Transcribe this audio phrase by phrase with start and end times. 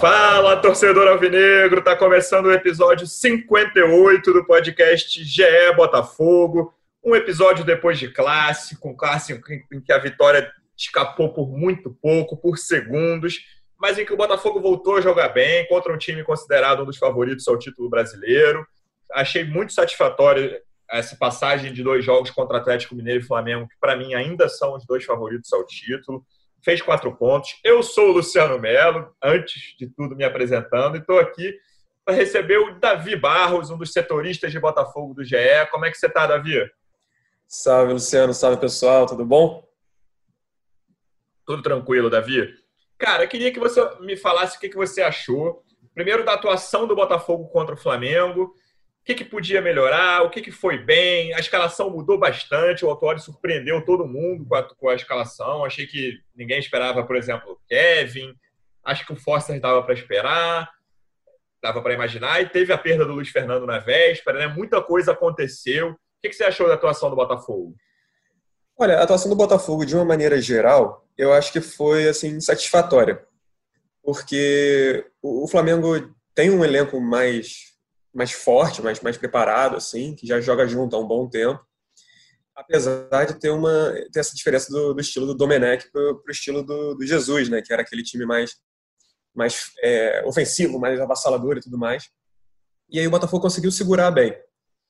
[0.00, 1.84] Fala, torcedor alvinegro!
[1.84, 6.72] Tá começando o episódio 58 do podcast GE Botafogo.
[7.04, 12.34] Um episódio depois de clássico, um clássico em que a vitória escapou por muito pouco,
[12.34, 13.40] por segundos,
[13.78, 16.96] mas em que o Botafogo voltou a jogar bem contra um time considerado um dos
[16.96, 18.66] favoritos ao título brasileiro.
[19.12, 20.58] Achei muito satisfatório
[20.90, 24.74] essa passagem de dois jogos contra Atlético Mineiro e Flamengo, que para mim ainda são
[24.74, 26.24] os dois favoritos ao título
[26.62, 27.58] fez quatro pontos.
[27.64, 31.54] Eu sou o Luciano Melo, antes de tudo me apresentando, e estou aqui
[32.04, 35.36] para receber o Davi Barros, um dos setoristas de Botafogo do GE.
[35.70, 36.68] Como é que você está, Davi?
[37.46, 38.32] Salve, Luciano.
[38.32, 39.06] Salve, pessoal.
[39.06, 39.68] Tudo bom?
[41.46, 42.54] Tudo tranquilo, Davi.
[42.98, 45.64] Cara, eu queria que você me falasse o que você achou.
[45.94, 48.54] Primeiro, da atuação do Botafogo contra o Flamengo
[49.02, 51.32] o que, que podia melhorar, o que, que foi bem.
[51.34, 55.64] A escalação mudou bastante, o Autori surpreendeu todo mundo com a, com a escalação.
[55.64, 58.34] Achei que ninguém esperava, por exemplo, Kevin.
[58.84, 60.70] Acho que o Foster dava para esperar,
[61.62, 62.42] dava para imaginar.
[62.42, 64.46] E teve a perda do Luiz Fernando na véspera, né?
[64.48, 65.90] Muita coisa aconteceu.
[65.92, 67.74] O que, que você achou da atuação do Botafogo?
[68.78, 73.22] Olha, a atuação do Botafogo, de uma maneira geral, eu acho que foi assim satisfatória,
[74.02, 77.69] porque o Flamengo tem um elenco mais
[78.14, 81.60] mais forte, mais, mais preparado, assim, que já joga junto há um bom tempo.
[82.54, 86.62] Apesar de ter, uma, ter essa diferença do, do estilo do Domenech para o estilo
[86.62, 88.56] do, do, Jesus, né, que era aquele time mais,
[89.34, 92.10] mais é, ofensivo, mais avassalador e tudo mais.
[92.90, 94.36] E aí o Botafogo conseguiu segurar bem.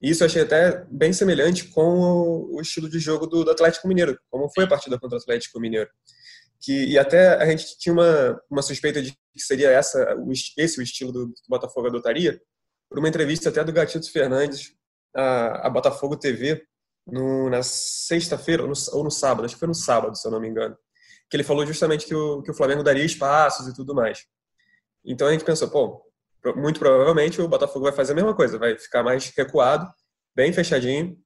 [0.02, 3.50] E isso eu achei até bem semelhante com o, o estilo de jogo do, do,
[3.50, 5.90] Atlético Mineiro, como foi a partida contra o Atlético Mineiro.
[6.58, 10.16] Que, e até a gente tinha uma, uma suspeita de que seria essa,
[10.56, 12.40] esse o estilo do, que o Botafogo adotaria,
[12.90, 14.74] por uma entrevista até do Gatito Fernandes
[15.14, 16.66] à, Botafogo TV
[17.06, 20.40] no, na sexta-feira ou, ou, no sábado, acho que foi no sábado, se eu não
[20.40, 20.76] me engano,
[21.30, 24.26] que ele falou justamente que o, que o Flamengo daria espaços e tudo mais.
[25.04, 26.04] Então a gente pensou, pô,
[26.56, 29.88] muito provavelmente o Botafogo vai fazer a mesma coisa, vai ficar mais recuado,
[30.34, 31.16] bem fechadinho,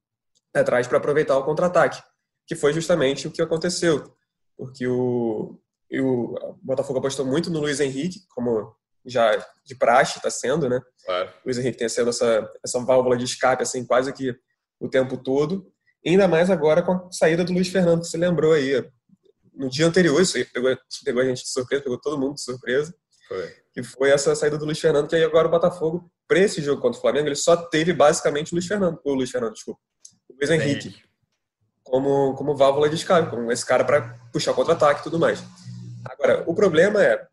[0.53, 2.01] atrás para aproveitar o contra-ataque,
[2.47, 4.15] que foi justamente o que aconteceu,
[4.55, 5.59] porque o,
[5.91, 10.81] o Botafogo apostou muito no Luiz Henrique, como já de praxe está sendo, né?
[11.05, 11.29] Claro.
[11.29, 14.35] O Luiz Henrique tem sendo essa, essa válvula de escape assim quase que
[14.79, 15.71] o tempo todo.
[16.05, 18.83] Ainda mais agora com a saída do Luiz Fernando, que você lembrou aí.
[19.53, 22.41] No dia anterior, isso aí pegou, pegou a gente de surpresa, pegou todo mundo de
[22.41, 22.93] surpresa.
[23.27, 23.53] Foi.
[23.73, 26.81] Que foi essa saída do Luiz Fernando, que aí agora o Botafogo, para esse jogo
[26.81, 29.79] contra o Flamengo, ele só teve basicamente o Luiz Fernando, o Luiz Fernando, desculpa,
[30.29, 31.03] o Luiz Henrique, Henrique.
[31.83, 35.43] Como, como válvula de escape, como esse cara para puxar o contra-ataque e tudo mais.
[36.05, 37.25] Agora, o problema é,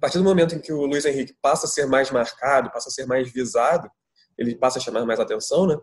[0.00, 2.88] a partir do momento em que o Luiz Henrique passa a ser mais marcado, passa
[2.88, 3.86] a ser mais visado,
[4.38, 5.76] ele passa a chamar mais atenção, né?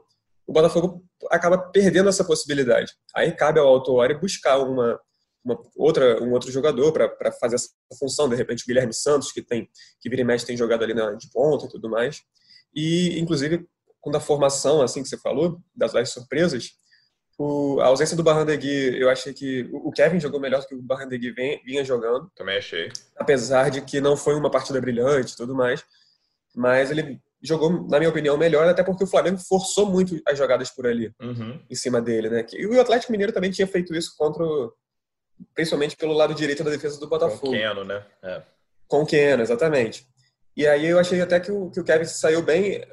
[0.47, 2.94] O Botafogo acaba perdendo essa possibilidade.
[3.16, 5.00] Aí cabe ao Autuori buscar uma,
[5.45, 7.69] uma, outra, um outro jogador para fazer essa
[8.00, 8.28] função.
[8.28, 9.69] De repente, o Guilherme Santos, que tem
[10.01, 12.23] que vira e mexe, tem jogado ali na, de ponta e tudo mais.
[12.73, 13.67] E, inclusive,
[14.01, 16.72] com a formação, assim que você falou, das, das surpresas,
[17.37, 20.81] o, a ausência do Barrandegui, eu achei que o Kevin jogou melhor do que o
[20.81, 21.31] Barrandegui
[21.63, 22.31] vinha jogando.
[22.35, 22.91] Também achei.
[23.15, 25.85] Apesar de que não foi uma partida brilhante e tudo mais.
[26.55, 30.71] Mas ele jogou, na minha opinião, melhor, até porque o Flamengo forçou muito as jogadas
[30.71, 31.59] por ali, uhum.
[31.69, 32.43] em cima dele, né?
[32.53, 34.73] E o Atlético Mineiro também tinha feito isso contra, o,
[35.53, 37.39] principalmente pelo lado direito da defesa do Botafogo.
[37.41, 38.03] Com o Keno, né?
[38.23, 38.41] É.
[38.87, 40.07] Com o Keno, exatamente.
[40.55, 42.83] E aí eu achei até que o, que o Kevin saiu bem,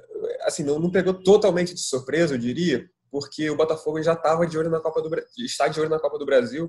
[0.42, 4.58] assim, não, não pegou totalmente de surpresa, eu diria, porque o Botafogo já estava de
[4.58, 5.08] olho na Copa do
[5.38, 6.68] está de olho na Copa do Brasil,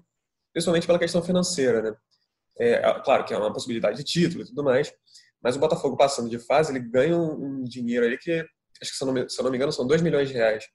[0.53, 1.97] principalmente pela questão financeira, né?
[2.55, 4.93] É, claro que é uma possibilidade de título e tudo mais,
[5.41, 8.31] mas o Botafogo passando de fase, ele ganha um, dinheiro aí que,
[8.79, 10.65] acho que se eu, não, se eu não me engano, são 2 milhões de reais.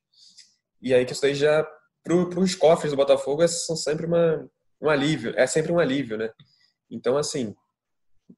[0.82, 1.64] E aí que isso daí já,
[2.02, 4.50] para os cofres do Botafogo, são sempre uma,
[4.82, 6.32] um alívio, é sempre um alívio, né?
[6.90, 7.54] Então, assim,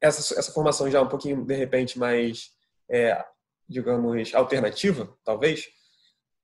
[0.02, 2.50] essa, essa formação já um pouquinho, de repente, mais,
[2.90, 3.24] é,
[3.66, 5.66] digamos, alternativa, talvez,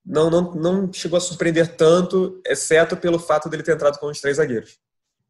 [0.05, 4.19] não, não, não chegou a surpreender tanto, exceto pelo fato dele ter entrado com os
[4.19, 4.77] três zagueiros.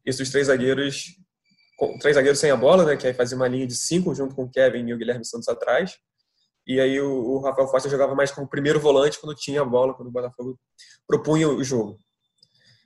[0.04, 1.16] Isso, os três zagueiros,
[1.76, 4.34] com, três zagueiros sem a bola, né, que aí fazia uma linha de cinco junto
[4.34, 5.98] com o Kevin e o Guilherme Santos atrás.
[6.66, 9.94] E aí o, o Rafael Foster jogava mais como primeiro volante quando tinha a bola,
[9.94, 10.58] quando o Botafogo
[11.06, 11.98] propunha o jogo.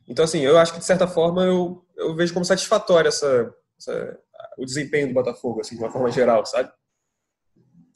[0.09, 4.19] Então, assim, eu acho que de certa forma eu, eu vejo como satisfatório essa, essa,
[4.59, 6.71] o desempenho do Botafogo, assim, de uma forma geral, sabe?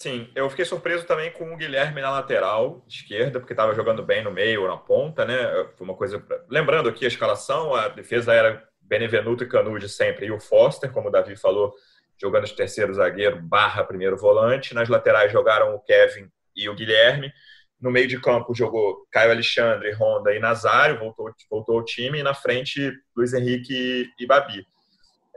[0.01, 4.23] Sim, eu fiquei surpreso também com o Guilherme na lateral esquerda, porque estava jogando bem
[4.23, 5.37] no meio ou na ponta, né?
[5.77, 6.25] Foi uma coisa.
[6.49, 11.09] Lembrando aqui a escalação, a defesa era Benevenuto e Canude sempre, e o Foster, como
[11.09, 11.75] o Davi falou,
[12.17, 14.73] jogando de terceiro zagueiro barra primeiro volante.
[14.73, 17.33] Nas laterais jogaram o Kevin e o Guilherme.
[17.81, 22.21] No meio de campo jogou Caio Alexandre, Honda e Nazário, voltou, voltou ao time.
[22.21, 24.65] E na frente, Luiz Henrique e Babi.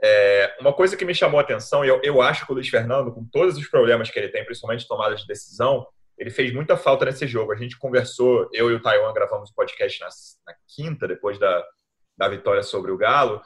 [0.04, 2.68] É, uma coisa que me chamou a atenção, e eu, eu acho que o Luiz
[2.68, 5.86] Fernando, com todos os problemas que ele tem, principalmente tomada de decisão,
[6.18, 7.52] ele fez muita falta nesse jogo.
[7.52, 10.08] A gente conversou, eu e o Taiwan gravamos o podcast na,
[10.46, 11.64] na, quinta, depois da,
[12.16, 13.40] da vitória sobre o Galo.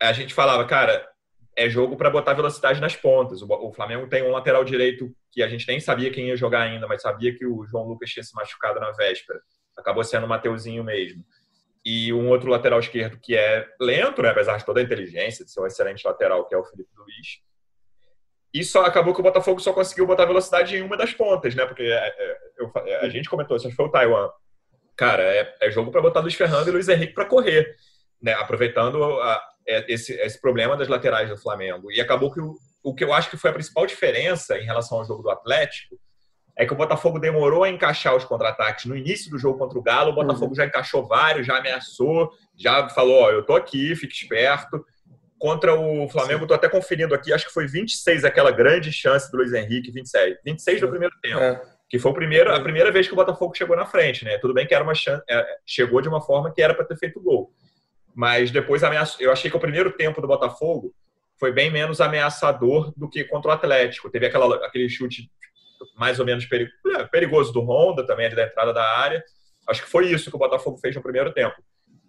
[0.00, 1.08] A gente falava, cara,
[1.56, 3.42] é jogo para botar velocidade nas pontas.
[3.42, 6.62] O, o, Flamengo tem um lateral direito que a gente nem sabia quem ia jogar
[6.62, 9.40] ainda, mas sabia que o João Lucas tinha se machucado na véspera.
[9.76, 11.24] Acabou sendo o Mateuzinho mesmo
[11.84, 15.50] e um outro lateral esquerdo que é lento, né, apesar de toda a inteligência, de
[15.50, 17.40] ser um excelente lateral, que é o Felipe Luiz.
[18.52, 21.66] E só acabou que o Botafogo só conseguiu botar velocidade em uma das pontas, né?
[21.66, 24.30] Porque é, é, eu, a gente comentou, isso foi o Taiwan.
[24.96, 27.74] Cara, é, é jogo para botar Luiz Fernando e Luiz Henrique para correr,
[28.22, 28.32] né?
[28.34, 31.90] Aproveitando a, é, esse, esse problema das laterais do Flamengo.
[31.90, 34.98] E acabou que o, o que eu acho que foi a principal diferença em relação
[34.98, 35.98] ao jogo do Atlético
[36.56, 39.82] é que o Botafogo demorou a encaixar os contra-ataques no início do jogo contra o
[39.82, 40.12] Galo.
[40.12, 40.54] O Botafogo uhum.
[40.54, 44.84] já encaixou vários, já ameaçou, já falou: Ó, eu tô aqui, fique esperto.
[45.36, 49.36] Contra o Flamengo, estou até conferindo aqui, acho que foi 26 aquela grande chance do
[49.36, 50.38] Luiz Henrique, 26.
[50.44, 51.38] 26 do primeiro tempo.
[51.38, 51.60] É.
[51.88, 54.38] Que foi o primeiro, a primeira vez que o Botafogo chegou na frente, né?
[54.38, 56.96] Tudo bem que era uma chance, é, chegou de uma forma que era para ter
[56.96, 57.52] feito gol.
[58.14, 60.94] Mas depois ameaçou, eu achei que o primeiro tempo do Botafogo
[61.36, 64.08] foi bem menos ameaçador do que contra o Atlético.
[64.08, 65.28] Teve aquela, aquele chute
[65.96, 69.22] mais ou menos é, perigoso do Honda, também ali da entrada da área.
[69.66, 71.56] Acho que foi isso que o Botafogo fez no primeiro tempo.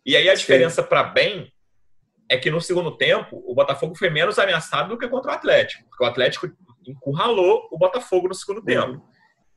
[0.06, 1.52] E aí a diferença para bem
[2.30, 5.88] é que no segundo tempo o Botafogo foi menos ameaçado do que contra o Atlético,
[5.90, 6.50] porque o Atlético
[6.88, 8.66] encurralou o Botafogo no segundo uhum.
[8.66, 9.06] tempo.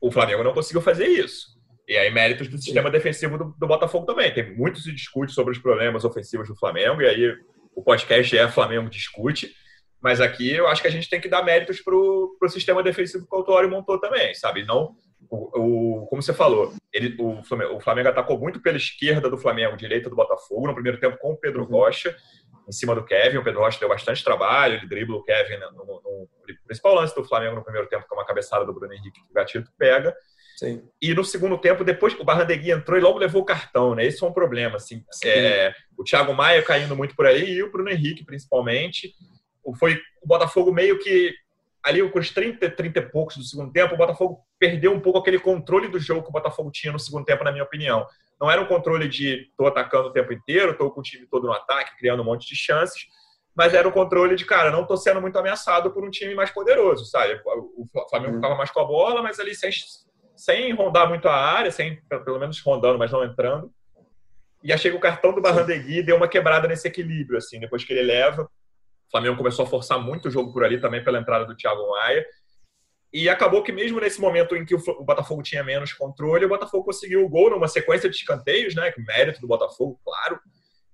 [0.01, 1.59] O Flamengo não conseguiu fazer isso.
[1.87, 4.31] E aí, méritos do sistema defensivo do, do, Botafogo também.
[4.31, 7.35] Tem muito se discute sobre os problemas ofensivos do Flamengo, e aí
[7.75, 9.51] o podcast é Flamengo Discute.
[10.01, 13.27] Mas aqui eu acho que a gente tem que dar méritos para o sistema defensivo
[13.27, 14.63] que o Autuário montou também, sabe?
[14.63, 14.95] Não,
[15.29, 19.37] o, o, como você falou, ele, o, Flamengo, o Flamengo atacou muito pela esquerda do
[19.37, 21.69] Flamengo, direita do Botafogo, no primeiro tempo com o Pedro uhum.
[21.69, 22.15] Rocha,
[22.67, 23.37] em cima do Kevin.
[23.37, 26.29] O Pedro Rocha deu bastante trabalho, ele dribla o Kevin no, no, no,
[26.65, 29.31] principal lance do Flamengo no primeiro tempo, que é uma cabeçada do Bruno Henrique que
[29.31, 30.15] o Gatito pega.
[30.57, 30.83] Sim.
[31.01, 34.05] E no segundo tempo, depois o Barrandegui entrou e logo levou o cartão, né?
[34.05, 35.03] Esse foi um problema, assim.
[35.23, 39.13] É, o Thiago Maia caindo muito por aí e o Bruno Henrique, principalmente
[39.75, 41.33] foi o Botafogo meio que
[41.83, 45.19] ali com os 30, 30 e poucos do segundo tempo, o Botafogo perdeu um pouco
[45.19, 48.05] aquele controle do jogo que o Botafogo tinha no segundo tempo, na minha opinião.
[48.39, 51.47] Não era um controle de tô atacando o tempo inteiro, tô com o time todo
[51.47, 53.07] no ataque, criando um monte de chances,
[53.55, 56.49] mas era um controle de, cara, não tô sendo muito ameaçado por um time mais
[56.49, 57.41] poderoso, sabe?
[57.45, 59.71] O Flamengo estava mais com a bola, mas ali sem,
[60.35, 63.71] sem rondar muito a área, sem pelo menos rondando, mas não entrando.
[64.63, 67.93] E achei que o cartão do Barrandegui deu uma quebrada nesse equilíbrio, assim, depois que
[67.93, 68.49] ele leva.
[69.09, 71.89] O Flamengo começou a forçar muito o jogo por ali também pela entrada do Thiago
[71.89, 72.23] Maia.
[73.11, 76.85] E acabou que mesmo nesse momento em que o Botafogo tinha menos controle, o Botafogo
[76.85, 78.93] conseguiu o gol numa sequência de escanteios, né?
[78.99, 80.39] Mérito do Botafogo, claro.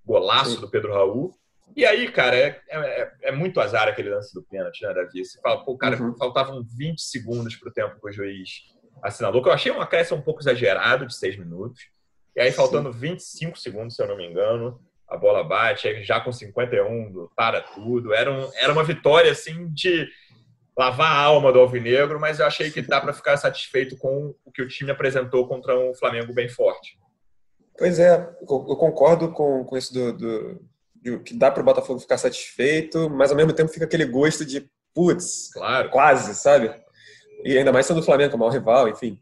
[0.06, 0.62] Golaço Sim.
[0.62, 1.36] do Pedro Raul.
[1.76, 5.26] E aí, cara, é, é, é, muito azar aquele lance do pênalti, né, Davi?
[5.26, 6.16] Você fala, pô, cara, uhum.
[6.16, 8.62] faltavam 20 segundos para o tempo que o juiz
[9.04, 9.44] assinou.
[9.44, 11.82] Que eu achei uma acréscimo um pouco exagerado de 6 minutos.
[12.34, 13.00] E aí, faltando Sim.
[13.00, 18.14] 25 segundos, se eu não me engano, a bola bate, já com 51, para tudo.
[18.14, 20.08] Era, um, era uma vitória assim de
[20.78, 24.52] lavar a alma do Alvinegro, mas eu achei que dá para ficar satisfeito com o
[24.52, 26.98] que o time apresentou contra um Flamengo bem forte.
[27.78, 30.62] Pois é, eu concordo com, com isso do, do,
[30.96, 34.46] do que dá para o Botafogo ficar satisfeito, mas ao mesmo tempo fica aquele gosto
[34.46, 35.90] de putz, claro.
[35.90, 36.74] quase, sabe?
[37.44, 39.20] E ainda mais sendo o Flamengo, é o maior rival, enfim.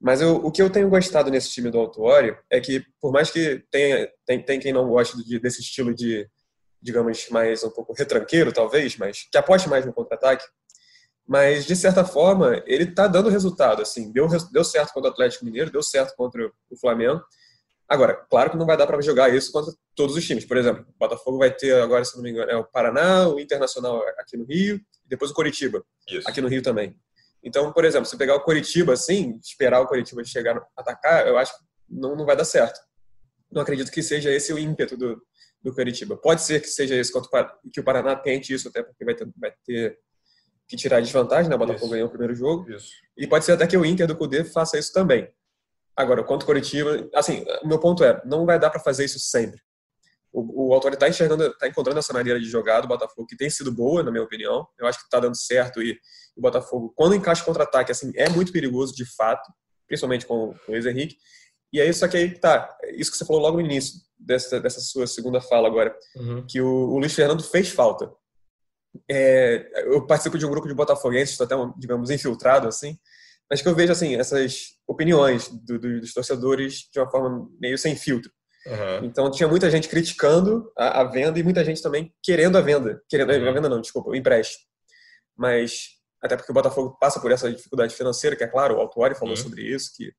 [0.00, 3.30] Mas eu, o que eu tenho gostado nesse time do Autuori é que, por mais
[3.30, 6.28] que tenha, tem, tem quem não goste de, desse estilo de,
[6.80, 10.44] digamos, mais um pouco retranqueiro, talvez, mas que aposte mais no contra-ataque,
[11.26, 13.82] mas de certa forma ele está dando resultado.
[13.82, 17.22] Assim, deu, deu certo contra o Atlético Mineiro, deu certo contra o Flamengo.
[17.88, 20.44] Agora, claro que não vai dar para jogar isso contra todos os times.
[20.44, 23.40] Por exemplo, o Botafogo vai ter agora, se não me engano, é o Paraná, o
[23.40, 26.28] Internacional aqui no Rio, e depois o Coritiba, isso.
[26.28, 26.96] aqui no Rio também.
[27.46, 31.56] Então, por exemplo, se pegar o Coritiba assim, esperar o Coritiba chegar atacar, eu acho
[31.56, 32.80] que não, não vai dar certo.
[33.52, 35.22] Não acredito que seja esse o ímpeto do,
[35.62, 36.16] do Coritiba.
[36.16, 37.12] Pode ser que seja esse
[37.72, 39.96] que o Paraná tente isso, até porque vai ter, vai ter
[40.66, 41.54] que tirar a desvantagem, né?
[41.54, 41.92] O Botafogo isso.
[41.92, 42.68] ganhou o primeiro jogo.
[42.68, 42.90] Isso.
[43.16, 45.32] E pode ser até que o Inter do Cudê faça isso também.
[45.94, 49.20] Agora, quanto o Coritiba, assim, o meu ponto é, não vai dar para fazer isso
[49.20, 49.60] sempre.
[50.32, 53.48] O, o autor está enxergando, está encontrando essa maneira de jogar do Botafogo que tem
[53.48, 54.66] sido boa, na minha opinião.
[54.76, 55.96] Eu acho que está dando certo e
[56.36, 59.50] o Botafogo, quando encaixa contra-ataque, assim, é muito perigoso de fato,
[59.86, 61.16] principalmente com, com o Luiz Henrique.
[61.72, 64.80] E aí, só que aí tá, isso que você falou logo no início dessa, dessa
[64.80, 66.46] sua segunda fala agora, uhum.
[66.46, 68.10] que o, o Luiz Fernando fez falta.
[69.10, 72.98] É, eu participo de um grupo de botafoguenses, estou até, digamos, infiltrado, assim,
[73.50, 77.78] mas que eu vejo, assim, essas opiniões do, do, dos torcedores de uma forma meio
[77.78, 78.30] sem filtro.
[78.66, 79.04] Uhum.
[79.04, 83.00] Então, tinha muita gente criticando a, a, venda e muita gente também querendo a venda.
[83.08, 83.48] Querendo, uhum.
[83.48, 84.64] A venda não, desculpa, o empréstimo.
[85.36, 85.90] Mas,
[86.22, 89.36] até porque o Botafogo passa por essa dificuldade financeira, que é claro, o Autuori falou
[89.36, 89.42] uhum.
[89.42, 90.12] sobre isso, que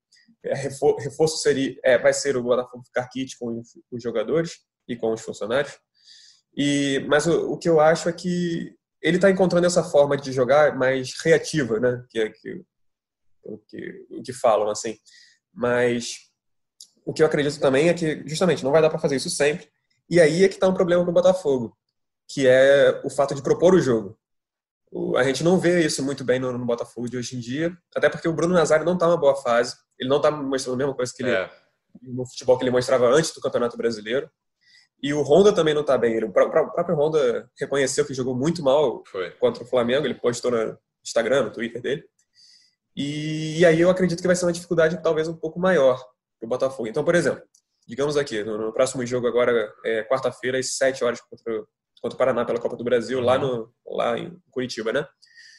[0.43, 3.61] é, reforço seria, é, vai ser o Botafogo ficar kit com
[3.91, 5.77] os jogadores e com os funcionários.
[6.55, 10.31] E, mas o, o que eu acho é que ele está encontrando essa forma de
[10.31, 12.03] jogar mais reativa, né?
[12.09, 12.63] Que é que,
[13.43, 14.97] o que, o que falam assim.
[15.53, 16.17] Mas
[17.05, 19.69] o que eu acredito também é que justamente não vai dar para fazer isso sempre.
[20.09, 21.77] E aí é que está um problema no Botafogo,
[22.27, 24.17] que é o fato de propor o jogo.
[25.17, 28.09] A gente não vê isso muito bem no, no Botafogo de hoje em dia, até
[28.09, 29.75] porque o Bruno Nazário não está numa boa fase.
[29.99, 31.49] Ele não está mostrando a mesma coisa que ele é.
[32.01, 34.29] no futebol que ele mostrava antes do Campeonato Brasileiro.
[35.01, 36.23] E o Honda também não está bem.
[36.23, 39.31] o próprio Honda reconheceu que jogou muito mal Foi.
[39.31, 40.07] contra o Flamengo.
[40.07, 42.03] Ele postou no Instagram, no Twitter dele.
[42.95, 46.03] E, e aí eu acredito que vai ser uma dificuldade talvez um pouco maior
[46.39, 46.87] para o Botafogo.
[46.87, 47.43] Então, por exemplo,
[47.87, 51.63] digamos aqui, no, no próximo jogo agora, é quarta-feira, às 7 horas contra,
[52.01, 53.25] contra o Paraná pela Copa do Brasil, uhum.
[53.25, 55.07] lá, no, lá em Curitiba, né?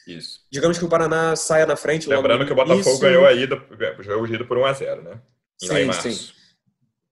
[0.07, 0.39] Isso.
[0.51, 2.09] Digamos que o Paraná saia na frente.
[2.09, 2.99] Lembrando que o Botafogo Isso...
[2.99, 3.55] ganhou a ida,
[3.99, 5.21] o jogo por 1 a 0 né?
[5.61, 6.33] Em sim, sim.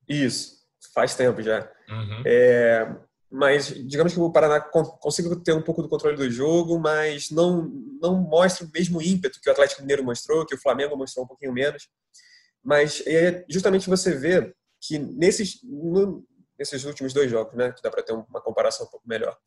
[0.07, 0.57] Isso.
[0.93, 1.69] Faz tempo já.
[1.89, 2.23] Uhum.
[2.25, 2.95] É,
[3.29, 7.69] mas digamos que o Paraná consiga ter um pouco do controle do jogo, mas não,
[8.01, 11.27] não mostra o mesmo ímpeto que o Atlético Mineiro mostrou, que o Flamengo mostrou um
[11.27, 11.89] pouquinho menos.
[12.63, 15.59] Mas é justamente você vê que nesses,
[16.57, 19.37] nesses últimos dois jogos, né, que dá para ter uma comparação um pouco melhor,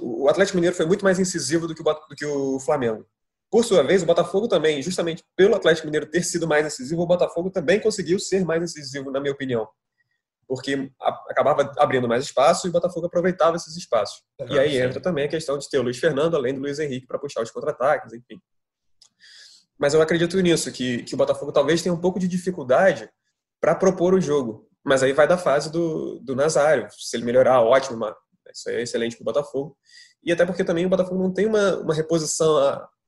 [0.00, 3.04] o Atlético Mineiro foi muito mais incisivo do que, o, do que o Flamengo.
[3.50, 7.06] Por sua vez, o Botafogo também, justamente pelo Atlético Mineiro ter sido mais incisivo, o
[7.06, 9.68] Botafogo também conseguiu ser mais incisivo, na minha opinião
[10.48, 10.90] porque
[11.28, 14.22] acabava abrindo mais espaço e o Botafogo aproveitava esses espaços.
[14.48, 14.76] e aí sim.
[14.78, 17.42] entra também a questão de ter o Luiz Fernando, além do Luiz Henrique, para puxar
[17.42, 18.40] os contra-ataques, enfim.
[19.78, 23.08] Mas eu acredito nisso, que, que o Botafogo talvez tenha um pouco de dificuldade
[23.60, 24.67] para propor o jogo.
[24.84, 26.88] Mas aí vai da fase do, do Nazário.
[26.90, 28.04] Se ele melhorar, ótimo,
[28.52, 29.76] isso é excelente para o Botafogo.
[30.22, 32.56] E até porque também o Botafogo não tem uma, uma reposição,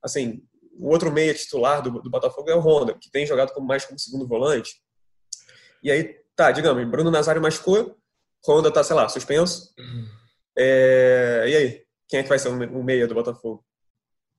[0.02, 0.42] assim,
[0.78, 3.84] o outro meia titular do, do Botafogo é o Honda, que tem jogado como, mais
[3.84, 4.82] como segundo volante.
[5.82, 7.98] E aí Tá, digamos, Bruno Nazário machucou,
[8.48, 9.74] Honda tá, sei lá, suspenso.
[10.56, 11.82] É, e aí?
[12.08, 13.62] Quem é que vai ser o meia do Botafogo?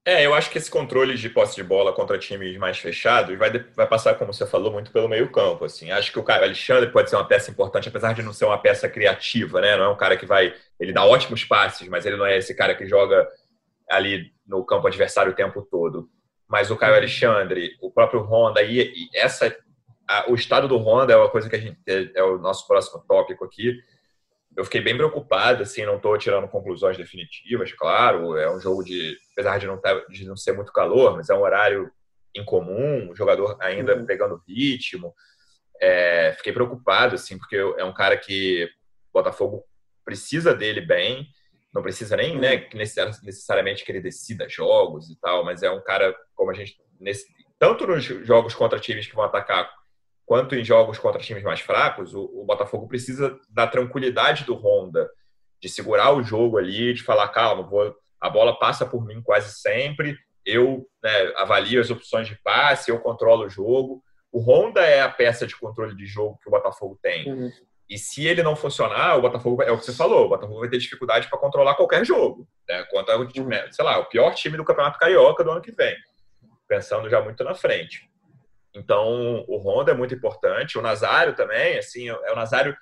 [0.04, 3.52] É, eu acho que esse controle de posse de bola contra times mais fechados vai,
[3.76, 5.66] vai passar, como você falou, muito pelo meio campo.
[5.66, 5.92] Assim.
[5.92, 8.58] Acho que o Caio Alexandre pode ser uma peça importante, apesar de não ser uma
[8.58, 9.78] peça criativa, né?
[9.78, 10.56] Não é um cara que vai...
[10.80, 13.28] Ele dá ótimos passes, mas ele não é esse cara que joga
[13.90, 16.10] ali no campo adversário o tempo todo.
[16.48, 16.96] Mas o Caio.
[16.96, 19.56] Alexandre, o próprio Honda, e, e essa
[20.12, 22.68] a, o estado do Honda é uma coisa que a gente é, é, o nosso
[22.68, 23.78] próximo tópico aqui.
[24.56, 28.38] Eu fiquei bem preocupado, assim, não estou tirando conclusões definitivas, claro.
[28.38, 31.36] É um jogo de, apesar de não, ter, de não ser muito calor, mas é
[31.36, 31.90] um horário
[32.36, 34.06] incomum, o jogador ainda uhum.
[34.06, 35.14] pegando ritmo.
[35.82, 38.66] É, fiquei preocupado, assim, porque é um cara que
[39.10, 39.64] o Botafogo
[40.04, 41.28] precisa dele bem,
[41.74, 42.80] não precisa nem, né, uhum.
[43.24, 47.26] necessariamente que ele decida jogos e tal, mas é um cara, como a gente, nesse,
[47.58, 49.72] tanto nos jogos contra times que vão atacar
[50.32, 55.12] quanto em jogos contra times mais fracos, o, o, Botafogo precisa da tranquilidade do Honda,
[55.62, 59.60] de segurar o jogo ali, de falar, calma, vou, a bola passa por mim quase
[59.60, 64.02] sempre, eu né, avalio as opções de passe, eu controlo o jogo.
[64.32, 67.30] O Honda é a peça de controle de jogo que o Botafogo tem.
[67.30, 67.52] Uhum.
[67.90, 70.70] E se ele não funcionar, o Botafogo, é o que você falou, o Botafogo vai
[70.70, 72.48] ter dificuldade para controlar qualquer jogo.
[72.70, 72.82] Né?
[72.86, 73.74] Contra o time, uhum.
[73.74, 75.98] sei lá, o pior time do Campeonato Carioca do ano que vem.
[76.70, 78.10] Pensando já muito na frente.
[78.74, 82.76] Então, o Honda é muito importante, o Nazário também, assim, é o Nazário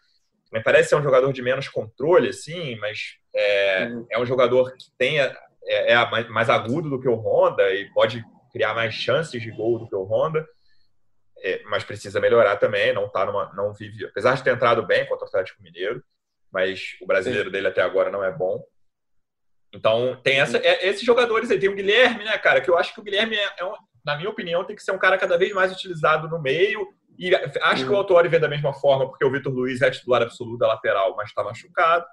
[0.51, 4.08] me parece ser um jogador de menos controle, assim, mas é, uhum.
[4.10, 7.91] é um jogador que tem é, é mais, mais, agudo do que o Honda e
[7.91, 10.48] pode criar mais chances de gol do que o Honda,
[11.41, 15.05] é, mas precisa melhorar também, não tá numa, não vive, apesar de ter entrado bem
[15.05, 16.03] contra o Atlético Mineiro,
[16.51, 17.51] mas o brasileiro Sim.
[17.51, 18.63] dele até agora não é bom.
[19.72, 21.60] Então, tem essa, é, esses jogadores aí.
[21.60, 22.60] Tem o Guilherme, né, cara?
[22.60, 23.74] Que eu acho que o Guilherme é, é um,
[24.06, 26.88] na minha opinião, tem que ser um cara cada vez mais utilizado no meio.
[27.18, 27.88] E acho uhum.
[27.88, 30.68] que o Autori vê da mesma forma, porque o Vitor Luiz é titular absoluto da
[30.68, 32.06] lateral, mas está machucado.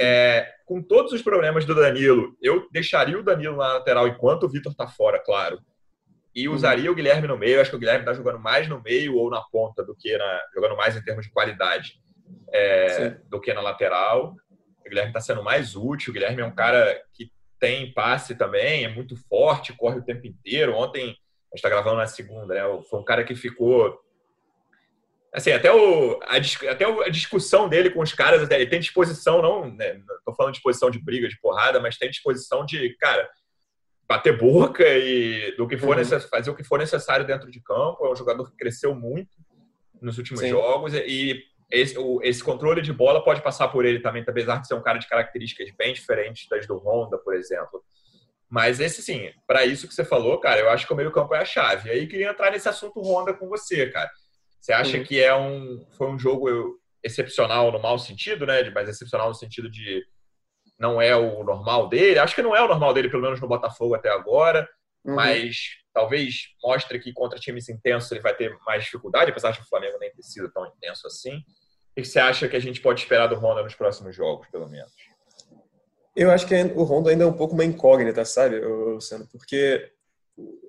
[0.00, 4.48] É, com todos os problemas do Danilo, eu deixaria o Danilo na lateral enquanto o
[4.48, 5.58] Vitor está fora, claro.
[6.34, 6.54] E uhum.
[6.54, 6.92] usaria uhum.
[6.92, 7.60] o Guilherme no meio.
[7.60, 10.40] Acho que o Guilherme está jogando mais no meio ou na ponta do que na.
[10.54, 12.00] jogando mais em termos de qualidade
[12.52, 14.34] é, do que na lateral.
[14.80, 16.10] O Guilherme está sendo mais útil.
[16.10, 17.30] O Guilherme é um cara que
[17.62, 20.74] tem passe também, é muito forte, corre o tempo inteiro.
[20.74, 21.16] Ontem, a gente
[21.54, 22.82] está gravando na segunda, né?
[22.90, 23.96] Foi um cara que ficou.
[25.32, 26.36] Assim, até, o, a,
[26.72, 30.58] até a discussão dele com os caras, ele tem disposição, não, né, tô falando de
[30.58, 33.30] disposição de briga, de porrada, mas tem disposição de, cara,
[34.06, 36.20] bater boca e do que for uhum.
[36.28, 38.04] fazer o que for necessário dentro de campo.
[38.04, 39.30] É um jogador que cresceu muito
[40.02, 40.50] nos últimos Sim.
[40.50, 44.68] jogos e esse, o, esse controle de bola pode passar por ele também, apesar de
[44.68, 47.82] ser um cara de características bem diferentes das do Honda, por exemplo.
[48.48, 51.40] Mas esse sim, para isso que você falou, cara, eu acho que o meio-campo é
[51.40, 51.88] a chave.
[51.88, 54.10] E aí queria entrar nesse assunto Honda com você, cara.
[54.60, 55.04] Você acha uhum.
[55.04, 58.68] que é um foi um jogo excepcional no mau sentido, né?
[58.70, 60.04] Mas excepcional no sentido de
[60.78, 62.18] não é o normal dele.
[62.18, 64.68] Acho que não é o normal dele, pelo menos no Botafogo até agora.
[65.02, 65.14] Uhum.
[65.14, 65.56] Mas
[65.94, 69.98] talvez mostre que contra times intensos ele vai ter mais dificuldade, apesar de o Flamengo
[69.98, 71.42] nem ter sido tão intenso assim.
[71.92, 74.68] O que você acha que a gente pode esperar do Honda nos próximos jogos, pelo
[74.68, 74.92] menos?
[76.16, 79.26] Eu acho que o Honda ainda é um pouco uma incógnita, sabe, Luciano?
[79.30, 79.90] Porque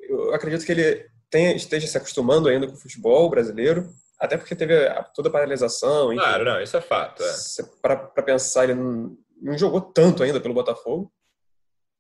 [0.04, 3.90] eu acredito que ele tenha, esteja se acostumando ainda com o futebol brasileiro,
[4.20, 4.74] até porque teve
[5.16, 6.14] toda a paralisação.
[6.14, 7.24] Enfim, claro, não, isso é fato.
[7.24, 7.34] É.
[7.82, 11.12] Para pensar, ele não, não, jogou tanto ainda pelo Botafogo.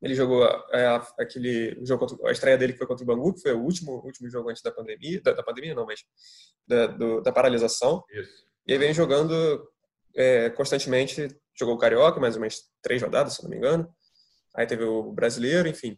[0.01, 3.41] Ele jogou é, aquele jogo contra, a estreia dele que foi contra o Bangu, que
[3.41, 6.03] foi o último, último jogo antes da pandemia, da, da pandemia não, mas
[6.67, 8.03] da, do, da paralisação.
[8.11, 8.45] Isso.
[8.67, 9.67] E aí vem jogando
[10.15, 11.27] é, constantemente,
[11.57, 13.89] jogou o Carioca, mais umas três rodadas, se não me engano.
[14.55, 15.97] Aí teve o Brasileiro, enfim.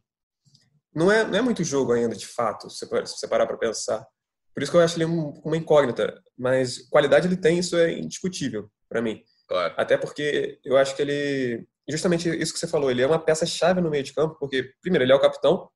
[0.93, 4.05] Não é, não é muito jogo ainda, de fato, se você parar para pensar.
[4.53, 6.21] Por isso que eu acho ele uma incógnita.
[6.37, 9.21] Mas qualidade ele tem, isso é indiscutível para mim.
[9.47, 9.73] Claro.
[9.77, 11.67] Até porque eu acho que ele.
[11.87, 15.03] Justamente isso que você falou, ele é uma peça-chave no meio de campo, porque, primeiro,
[15.03, 15.69] ele é o capitão,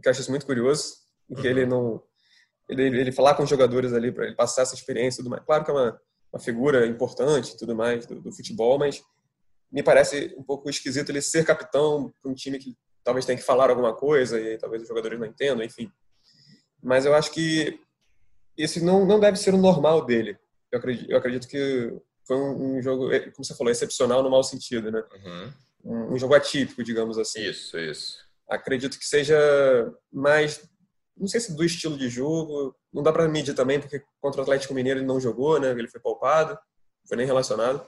[0.00, 0.94] que eu acho isso muito curioso,
[1.34, 1.46] que uhum.
[1.46, 2.02] ele não
[2.68, 5.44] ele, ele falar com os jogadores ali para ele passar essa experiência e tudo mais.
[5.44, 6.00] Claro que é uma,
[6.32, 9.02] uma figura importante e tudo mais do, do, futebol, mas
[9.70, 13.44] me parece um pouco esquisito ele ser capitão para um time que talvez tenha que
[13.44, 15.90] falar alguma coisa e talvez os jogadores não entendam, enfim.
[16.82, 17.80] Mas eu acho que
[18.56, 20.38] esse não, não deve ser o normal dele.
[20.72, 21.92] Eu acredito, eu acredito que
[22.26, 25.02] foi um, um jogo, é, como você falou, excepcional no mau sentido, né?
[25.14, 25.52] Uhum.
[25.84, 27.42] Um, um jogo atípico, digamos assim.
[27.42, 28.18] Isso, isso.
[28.48, 29.36] Acredito que seja
[30.12, 30.68] mais
[31.16, 34.42] não sei se do estilo de jogo, não dá para medir também, porque contra o
[34.42, 35.70] Atlético Mineiro ele não jogou, né?
[35.70, 37.84] Ele foi poupado, não foi nem relacionado.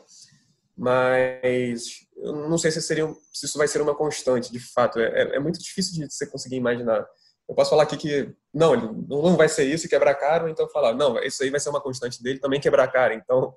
[0.77, 4.99] Mas eu não sei se, seria, se isso vai ser uma constante, de fato.
[5.01, 7.07] É, é, é muito difícil de você conseguir imaginar.
[7.49, 10.95] Eu posso falar aqui que não, ele não vai ser isso quebrar caro, então falar,
[10.95, 13.15] não, isso aí vai ser uma constante dele, também quebrar cara.
[13.15, 13.55] Então